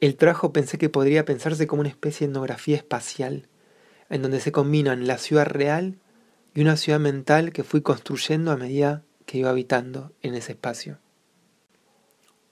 El 0.01 0.17
trabajo 0.17 0.53
pensé 0.53 0.79
que 0.79 0.89
podría 0.89 1.25
pensarse 1.25 1.67
como 1.67 1.81
una 1.81 1.89
especie 1.89 2.27
de 2.27 2.33
etnografía 2.33 2.77
espacial, 2.77 3.49
en 4.11 4.21
donde 4.21 4.41
se 4.41 4.53
combinan 4.53 5.07
la 5.07 5.17
ciudad 5.17 5.47
real 5.47 5.97
y 6.55 6.61
una 6.61 6.77
ciudad 6.77 7.01
mental 7.01 7.53
que 7.53 7.65
fui 7.65 7.81
construyendo 7.81 8.51
a 8.51 8.57
medida 8.57 9.03
que 9.25 9.39
iba 9.39 9.51
habitando 9.51 10.13
en 10.23 10.35
ese 10.35 10.53
espacio. 10.53 10.99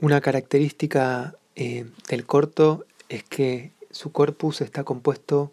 Una 0.01 0.23
característica 0.23 1.37
eh, 1.57 1.91
del 2.09 2.25
corto 2.25 2.87
es 3.11 3.25
que 3.25 3.73
su 3.91 4.13
corpus 4.13 4.63
está 4.63 4.85
compuesto 4.85 5.53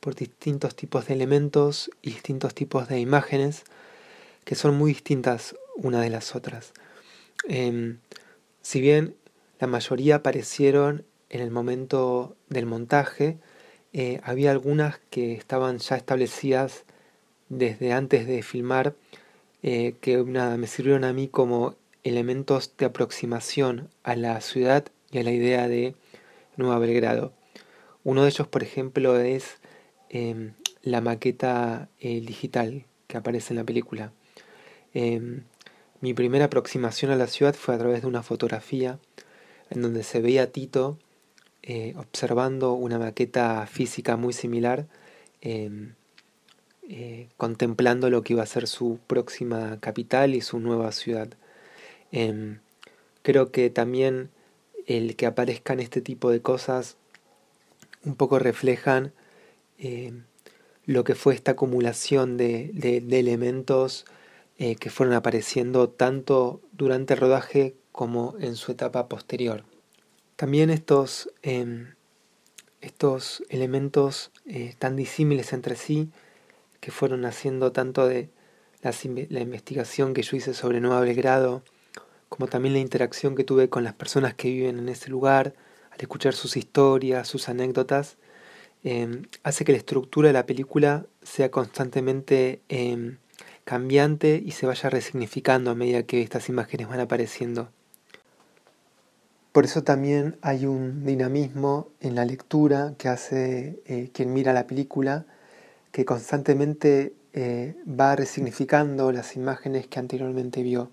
por 0.00 0.14
distintos 0.14 0.74
tipos 0.74 1.06
de 1.06 1.14
elementos 1.14 1.90
y 2.02 2.10
distintos 2.10 2.54
tipos 2.54 2.88
de 2.88 3.00
imágenes 3.00 3.64
que 4.44 4.54
son 4.54 4.76
muy 4.76 4.92
distintas 4.92 5.56
una 5.76 6.00
de 6.00 6.10
las 6.10 6.34
otras. 6.34 6.72
Em, 7.48 7.98
si 8.62 8.80
bien 8.80 9.14
la 9.60 9.66
mayoría 9.66 10.16
aparecieron 10.16 11.04
en 11.30 11.40
el 11.40 11.50
momento 11.50 12.36
del 12.48 12.66
montaje, 12.66 13.38
eh, 13.92 14.20
había 14.22 14.50
algunas 14.50 15.00
que 15.10 15.34
estaban 15.34 15.78
ya 15.78 15.96
establecidas 15.96 16.84
desde 17.48 17.92
antes 17.92 18.26
de 18.26 18.42
filmar 18.42 18.94
eh, 19.62 19.96
que 20.00 20.22
me 20.22 20.66
sirvieron 20.66 21.04
a 21.04 21.12
mí 21.12 21.28
como 21.28 21.74
elementos 22.04 22.76
de 22.76 22.86
aproximación 22.86 23.90
a 24.02 24.14
la 24.14 24.40
ciudad 24.40 24.84
y 25.10 25.18
a 25.18 25.24
la 25.24 25.32
idea 25.32 25.68
de 25.68 25.94
Nueva 26.56 26.78
Belgrado. 26.78 27.32
Uno 28.04 28.22
de 28.22 28.28
ellos, 28.28 28.46
por 28.46 28.62
ejemplo, 28.62 29.18
es 29.18 29.57
em, 30.10 30.52
la 30.82 31.00
maqueta 31.00 31.88
eh, 32.00 32.20
digital 32.20 32.84
que 33.06 33.16
aparece 33.16 33.52
en 33.52 33.58
la 33.58 33.64
película. 33.64 34.12
Em, 34.94 35.44
mi 36.00 36.14
primera 36.14 36.46
aproximación 36.46 37.10
a 37.10 37.16
la 37.16 37.26
ciudad 37.26 37.54
fue 37.54 37.74
a 37.74 37.78
través 37.78 38.02
de 38.02 38.08
una 38.08 38.22
fotografía 38.22 38.98
en 39.70 39.82
donde 39.82 40.02
se 40.02 40.20
veía 40.20 40.44
a 40.44 40.46
Tito 40.48 40.98
eh, 41.62 41.94
observando 41.96 42.72
una 42.72 42.98
maqueta 42.98 43.66
física 43.66 44.16
muy 44.16 44.32
similar, 44.32 44.86
em, 45.40 45.94
eh, 46.88 47.28
contemplando 47.36 48.08
lo 48.08 48.22
que 48.22 48.32
iba 48.32 48.42
a 48.42 48.46
ser 48.46 48.66
su 48.66 48.98
próxima 49.06 49.78
capital 49.80 50.34
y 50.34 50.40
su 50.40 50.60
nueva 50.60 50.92
ciudad. 50.92 51.28
Creo 53.22 53.52
que 53.52 53.68
también 53.68 54.30
el 54.86 55.16
que 55.16 55.26
aparezcan 55.26 55.80
este 55.80 56.00
tipo 56.00 56.30
de 56.30 56.40
cosas 56.40 56.96
un 58.04 58.14
poco 58.14 58.38
reflejan 58.38 59.12
em, 59.78 60.24
lo 60.84 61.04
que 61.04 61.14
fue 61.14 61.34
esta 61.34 61.52
acumulación 61.52 62.36
de, 62.36 62.72
elementos 63.10 64.06
eh, 64.56 64.76
que 64.76 64.90
fueron 64.90 65.14
apareciendo 65.14 65.88
tanto 65.88 66.60
durante 66.72 67.14
el 67.14 67.20
rodaje 67.20 67.76
como 67.92 68.34
en 68.40 68.56
su 68.56 68.72
etapa 68.72 69.08
posterior. 69.08 69.64
También 70.36 70.70
estos, 70.70 71.30
em, 71.42 71.94
estos 72.80 73.42
elementos 73.48 74.30
eh, 74.46 74.74
tan 74.78 74.96
disímiles 74.96 75.52
entre 75.52 75.76
sí 75.76 76.10
que 76.80 76.90
fueron 76.90 77.24
haciendo 77.24 77.72
tanto 77.72 78.06
de 78.06 78.30
la, 78.82 78.94
la 79.30 79.40
investigación 79.40 80.14
que 80.14 80.22
yo 80.22 80.36
hice 80.36 80.54
sobre 80.54 80.80
Nueva 80.80 81.00
Belgrado, 81.00 81.62
como 82.28 82.46
también 82.46 82.74
la 82.74 82.80
interacción 82.80 83.34
que 83.34 83.44
tuve 83.44 83.68
con 83.68 83.84
las 83.84 83.94
personas 83.94 84.34
que 84.34 84.48
viven 84.48 84.78
en 84.78 84.88
ese 84.88 85.10
lugar, 85.10 85.54
al 85.90 86.00
escuchar 86.00 86.34
sus 86.34 86.56
historias, 86.56 87.26
sus 87.26 87.48
anécdotas, 87.48 88.16
em, 88.84 89.22
hace 89.42 89.64
que 89.64 89.72
la 89.72 89.78
estructura 89.78 90.28
de 90.28 90.32
la 90.32 90.46
película 90.46 91.06
sea 91.22 91.50
constantemente 91.50 92.60
em, 92.68 93.18
cambiante 93.64 94.42
y 94.44 94.52
se 94.52 94.66
vaya 94.66 94.90
resignificando 94.90 95.70
a 95.70 95.74
medida 95.74 96.02
que 96.04 96.22
estas 96.22 96.48
imágenes 96.48 96.88
van 96.88 97.00
apareciendo. 97.00 97.68
Por 99.52 99.64
eso 99.64 99.82
también 99.82 100.36
hay 100.40 100.66
un 100.66 101.04
dinamismo 101.04 101.88
en 102.00 102.14
la 102.14 102.24
lectura 102.24 102.94
que 102.98 103.08
hace 103.08 103.80
eh, 103.86 104.10
quien 104.12 104.32
mira 104.32 104.52
la 104.52 104.66
película, 104.66 105.26
que 105.90 106.04
constantemente 106.04 107.14
eh, 107.32 107.74
va 107.88 108.14
resignificando 108.14 109.10
las 109.10 109.36
imágenes 109.36 109.86
que 109.86 109.98
anteriormente 109.98 110.62
vio 110.62 110.90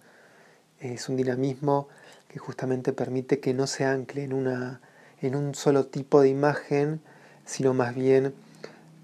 es 0.79 1.09
un 1.09 1.15
dinamismo 1.15 1.87
que 2.27 2.39
justamente 2.39 2.93
permite 2.93 3.39
que 3.39 3.53
no 3.53 3.67
se 3.67 3.85
ancle 3.85 4.23
en, 4.23 4.33
una, 4.33 4.81
en 5.21 5.35
un 5.35 5.55
solo 5.55 5.85
tipo 5.85 6.21
de 6.21 6.29
imagen, 6.29 7.01
sino 7.45 7.73
más 7.73 7.95
bien 7.95 8.33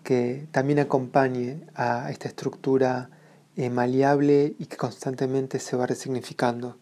que 0.04 0.46
también 0.52 0.80
acompañe 0.80 1.62
a 1.76 2.10
esta 2.12 2.28
estructura 2.28 3.10
eh, 3.56 3.70
maleable 3.70 4.56
y 4.58 4.66
que 4.66 4.78
constantemente 4.78 5.60
se 5.60 5.76
va 5.76 5.86
resignificando. 5.86 6.78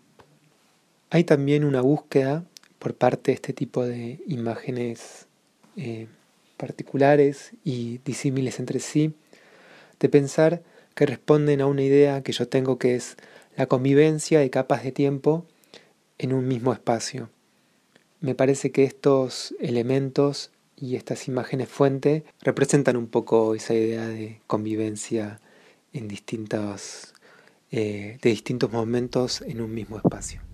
Hay 1.09 1.23
también 1.23 1.63
una 1.63 1.81
búsqueda 1.81 2.43
por 2.77 2.95
parte 2.95 3.31
de 3.31 3.35
este 3.35 3.53
tipo 3.53 3.83
de 3.85 4.19
imágenes 4.27 5.27
eh, 5.75 6.07
particulares 6.57 7.51
y 7.63 7.99
disímiles 8.05 8.59
entre 8.59 8.79
sí, 8.79 9.13
de 9.99 10.09
pensar 10.09 10.61
que 10.95 11.05
responden 11.05 11.61
a 11.61 11.65
una 11.67 11.81
idea 11.81 12.21
que 12.21 12.31
yo 12.31 12.47
tengo 12.47 12.77
que 12.77 12.95
es 12.95 13.17
la 13.55 13.65
convivencia 13.65 14.39
de 14.39 14.49
capas 14.49 14.83
de 14.83 14.91
tiempo 14.91 15.45
en 16.17 16.33
un 16.33 16.47
mismo 16.47 16.73
espacio. 16.73 17.29
Me 18.21 18.35
parece 18.35 18.71
que 18.71 18.83
estos 18.83 19.55
elementos 19.59 20.51
y 20.79 20.95
estas 20.95 21.27
imágenes 21.27 21.69
fuente 21.69 22.23
representan 22.41 22.97
un 22.97 23.07
poco 23.07 23.55
esa 23.55 23.73
idea 23.73 24.07
de 24.07 24.41
convivencia 24.47 25.39
en 25.93 26.07
distintos, 26.07 27.13
eh, 27.71 28.17
de 28.21 28.29
distintos 28.29 28.71
momentos 28.71 29.41
en 29.41 29.61
un 29.61 29.73
mismo 29.73 29.97
espacio. 29.97 30.48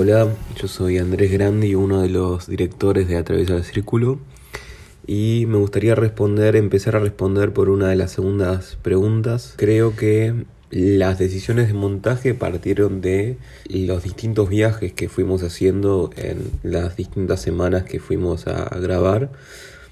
Hola, 0.00 0.28
yo 0.54 0.68
soy 0.68 0.96
Andrés 0.98 1.32
Grandi, 1.32 1.74
uno 1.74 2.02
de 2.02 2.08
los 2.08 2.46
directores 2.46 3.08
de 3.08 3.16
Atravesar 3.16 3.56
el 3.56 3.64
Círculo. 3.64 4.20
Y 5.08 5.46
me 5.48 5.58
gustaría 5.58 5.96
responder, 5.96 6.54
empezar 6.54 6.94
a 6.94 7.00
responder 7.00 7.52
por 7.52 7.68
una 7.68 7.88
de 7.88 7.96
las 7.96 8.12
segundas 8.12 8.78
preguntas. 8.80 9.54
Creo 9.56 9.96
que 9.96 10.44
las 10.70 11.18
decisiones 11.18 11.66
de 11.66 11.74
montaje 11.74 12.32
partieron 12.32 13.00
de 13.00 13.38
los 13.68 14.04
distintos 14.04 14.48
viajes 14.48 14.92
que 14.92 15.08
fuimos 15.08 15.42
haciendo 15.42 16.10
en 16.16 16.48
las 16.62 16.96
distintas 16.96 17.42
semanas 17.42 17.82
que 17.82 17.98
fuimos 17.98 18.46
a 18.46 18.78
grabar. 18.78 19.32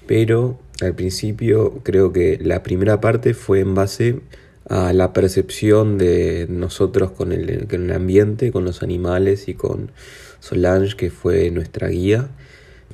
Pero 0.05 0.57
al 0.79 0.95
principio 0.95 1.81
creo 1.83 2.13
que 2.13 2.39
la 2.41 2.63
primera 2.63 3.01
parte 3.01 3.33
fue 3.33 3.59
en 3.59 3.75
base 3.75 4.21
a 4.69 4.91
la 4.93 5.13
percepción 5.13 5.97
de 5.97 6.47
nosotros 6.49 7.11
con 7.11 7.31
el, 7.31 7.67
con 7.67 7.85
el 7.85 7.91
ambiente, 7.91 8.51
con 8.51 8.65
los 8.65 8.83
animales 8.83 9.47
y 9.47 9.53
con 9.53 9.91
Solange, 10.39 10.95
que 10.95 11.09
fue 11.09 11.51
nuestra 11.51 11.87
guía. 11.87 12.29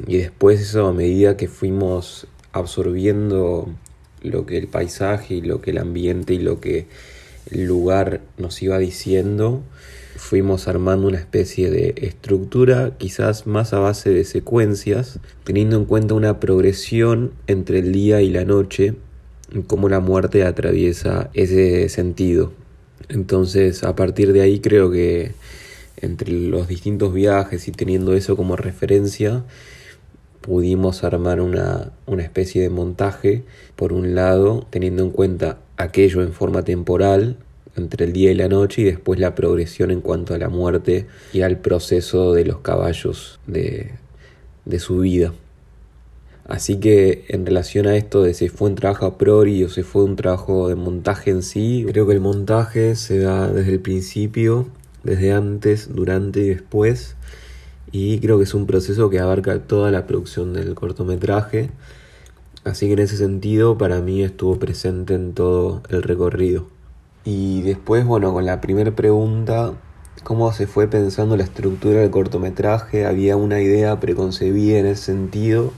Y 0.08 0.18
después 0.18 0.62
eso 0.62 0.88
a 0.88 0.94
medida 0.94 1.38
que 1.38 1.48
fuimos 1.48 2.28
absorbiendo 2.52 3.74
lo 4.22 4.46
que 4.46 4.58
el 4.58 4.68
paisaje 4.68 5.36
y 5.36 5.42
lo 5.42 5.62
que 5.62 5.72
el 5.72 5.80
ambiente 5.80 6.34
y 6.34 6.40
lo 6.40 6.60
que 6.60 6.88
el 7.52 7.66
lugar 7.66 8.22
nos 8.38 8.62
iba 8.62 8.78
diciendo, 8.78 9.64
fuimos 10.16 10.68
armando 10.68 11.08
una 11.08 11.18
especie 11.18 11.70
de 11.70 11.96
estructura 11.98 12.94
quizás 12.98 13.48
más 13.48 13.74
a 13.74 13.80
base 13.80 14.12
de 14.12 14.24
secuencias, 14.24 15.20
teniendo 15.44 15.76
en 15.76 15.86
cuenta 15.86 16.14
una 16.14 16.40
progresión 16.40 17.34
entre 17.48 17.80
el 17.80 17.92
día 17.92 18.22
y 18.22 18.30
la 18.30 18.46
noche 18.46 18.96
cómo 19.62 19.90
la 19.90 20.00
muerte 20.00 20.44
atraviesa 20.44 21.30
ese 21.34 21.88
sentido. 21.90 22.52
Entonces, 23.10 23.84
a 23.84 23.96
partir 23.96 24.34
de 24.34 24.42
ahí 24.42 24.60
creo 24.60 24.92
que 24.92 25.34
entre 25.98 26.32
los 26.32 26.68
distintos 26.68 27.14
viajes 27.14 27.68
y 27.68 27.72
teniendo 27.72 28.14
eso 28.14 28.36
como 28.36 28.56
referencia, 28.56 29.44
pudimos 30.42 31.04
armar 31.04 31.40
una, 31.40 31.92
una, 32.06 32.24
especie 32.24 32.62
de 32.62 32.70
montaje, 32.70 33.44
por 33.76 33.94
un 33.94 34.14
lado, 34.14 34.68
teniendo 34.70 35.04
en 35.04 35.12
cuenta 35.12 35.60
aquello 35.78 36.22
en 36.22 36.34
forma 36.34 36.64
temporal, 36.64 37.38
entre 37.76 38.06
el 38.06 38.14
día 38.14 38.32
y 38.32 38.36
la 38.36 38.50
noche, 38.50 38.82
y 38.82 38.86
después 38.86 39.20
la 39.20 39.36
progresión 39.36 39.92
en 39.92 40.02
cuanto 40.02 40.34
a 40.34 40.38
la 40.38 40.50
muerte 40.50 41.08
y 41.32 41.42
al 41.42 41.60
proceso 41.60 42.34
de 42.34 42.46
los 42.46 42.60
caballos 42.60 43.40
de, 43.48 43.92
de 44.66 44.80
su 44.80 45.00
vida. 45.00 45.34
Así 46.48 46.78
que 46.78 47.26
en 47.30 47.46
relación 47.46 47.88
a 47.88 47.96
esto 47.96 48.22
de 48.22 48.34
si 48.34 48.50
fue 48.50 48.70
un 48.70 48.76
trabajo 48.76 49.06
a 49.06 49.18
priori 49.18 49.64
o 49.64 49.70
si 49.70 49.82
fue 49.84 50.04
un 50.04 50.18
trabajo 50.18 50.68
de 50.68 50.76
montaje 50.76 51.32
en 51.32 51.42
sí, 51.42 51.86
creo 51.88 52.06
que 52.06 52.14
el 52.14 52.20
montaje 52.20 52.96
se 52.96 53.20
da 53.20 53.48
desde 53.48 53.72
el 53.72 53.80
principio, 53.80 54.68
desde 55.04 55.32
antes, 55.32 55.94
durante 55.94 56.42
y 56.42 56.50
después. 56.50 57.16
Y 57.94 58.20
creo 58.20 58.38
que 58.40 58.44
es 58.44 58.54
un 58.54 58.68
proceso 58.68 59.10
que 59.10 59.20
abarca 59.20 59.60
toda 59.60 59.90
la 59.92 60.06
producción 60.06 60.54
del 60.54 60.76
cortometraje. 60.76 61.70
Así 62.66 62.88
que 62.88 62.94
en 62.94 63.00
ese 63.00 63.18
sentido 63.18 63.78
para 63.78 64.02
mí 64.02 64.22
estuvo 64.22 64.60
presente 64.60 65.14
en 65.14 65.34
todo 65.34 65.82
el 65.90 66.04
recorrido. 66.04 66.68
Y 67.24 67.62
después, 67.62 68.06
bueno, 68.06 68.34
con 68.34 68.46
la 68.46 68.60
primera 68.60 68.92
pregunta, 68.92 69.74
cómo 70.24 70.52
se 70.52 70.68
fue 70.68 70.88
pensando 70.88 71.38
la 71.38 71.44
estructura 71.44 72.02
del 72.02 72.10
cortometraje, 72.10 73.06
había 73.06 73.38
una 73.38 73.62
idea 73.62 74.00
preconcebida 74.02 74.80
en 74.80 74.88
ese 74.88 75.06
sentido 75.06 75.72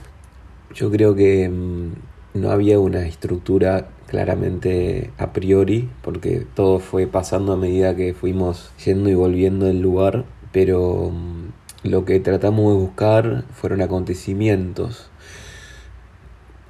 yo 0.76 0.90
creo 0.90 1.14
que 1.14 1.48
mm, 1.48 1.92
no 2.34 2.50
había 2.50 2.78
una 2.78 3.06
estructura 3.06 3.88
claramente 4.06 5.10
a 5.16 5.32
priori, 5.32 5.88
porque 6.02 6.46
todo 6.54 6.78
fue 6.78 7.06
pasando 7.06 7.54
a 7.54 7.56
medida 7.56 7.96
que 7.96 8.12
fuimos 8.12 8.70
yendo 8.84 9.08
y 9.08 9.14
volviendo 9.14 9.66
del 9.66 9.80
lugar, 9.80 10.26
pero 10.52 11.10
mm, 11.10 11.88
lo 11.88 12.04
que 12.04 12.20
tratamos 12.20 12.74
de 12.74 12.78
buscar 12.78 13.44
fueron 13.54 13.80
acontecimientos, 13.80 15.08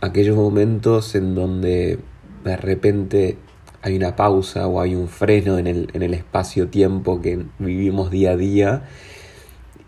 aquellos 0.00 0.36
momentos 0.36 1.14
en 1.16 1.34
donde 1.34 1.98
de 2.44 2.56
repente 2.56 3.38
hay 3.82 3.96
una 3.96 4.14
pausa 4.14 4.68
o 4.68 4.80
hay 4.80 4.94
un 4.94 5.08
freno 5.08 5.58
en 5.58 5.66
el, 5.66 5.88
en 5.94 6.02
el 6.02 6.14
espacio-tiempo 6.14 7.20
que 7.20 7.44
vivimos 7.58 8.10
día 8.10 8.32
a 8.32 8.36
día 8.36 8.82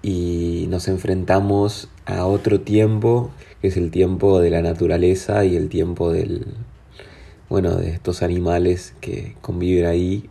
y 0.02 0.66
nos 0.68 0.88
enfrentamos 0.88 1.88
a 2.06 2.26
otro 2.26 2.60
tiempo 2.60 3.30
que 3.60 3.68
es 3.68 3.76
el 3.76 3.90
tiempo 3.90 4.40
de 4.40 4.50
la 4.50 4.62
naturaleza 4.62 5.44
y 5.44 5.56
el 5.56 5.68
tiempo 5.68 6.12
del 6.12 6.46
bueno 7.48 7.76
de 7.76 7.90
estos 7.90 8.22
animales 8.22 8.94
que 9.00 9.34
conviven 9.40 9.86
ahí 9.86 10.28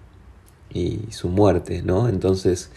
y 0.73 0.99
su 1.10 1.30
muerte, 1.30 1.82
¿no? 1.84 2.08
Entonces 2.10 2.69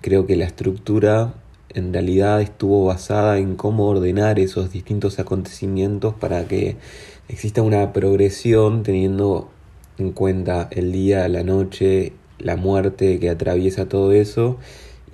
creo 0.00 0.26
que 0.26 0.36
la 0.36 0.44
estructura 0.44 1.34
en 1.70 1.92
realidad 1.92 2.40
estuvo 2.40 2.86
basada 2.86 3.38
en 3.38 3.56
cómo 3.56 3.88
ordenar 3.88 4.38
esos 4.38 4.72
distintos 4.72 5.18
acontecimientos 5.18 6.14
para 6.14 6.46
que 6.46 6.76
exista 7.28 7.62
una 7.62 7.92
progresión 7.92 8.82
teniendo 8.82 9.50
en 9.98 10.12
cuenta 10.12 10.68
el 10.70 10.92
día, 10.92 11.28
la 11.28 11.42
noche, 11.42 12.12
la 12.38 12.56
muerte 12.56 13.18
que 13.18 13.30
atraviesa 13.30 13.88
todo 13.88 14.12
eso 14.12 14.58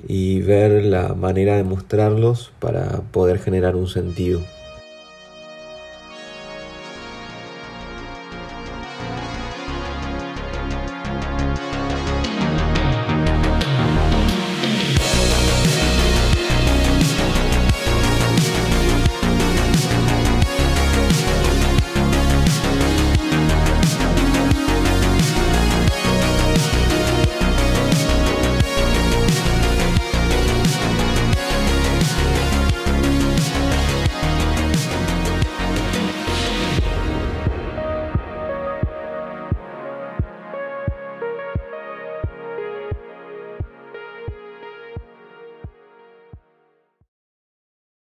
y 0.06 0.40
ver 0.40 0.84
la 0.84 1.14
manera 1.14 1.56
de 1.56 1.64
mostrarlos 1.64 2.52
para 2.58 3.02
poder 3.12 3.38
generar 3.38 3.76
un 3.76 3.86
sentido. 3.86 4.40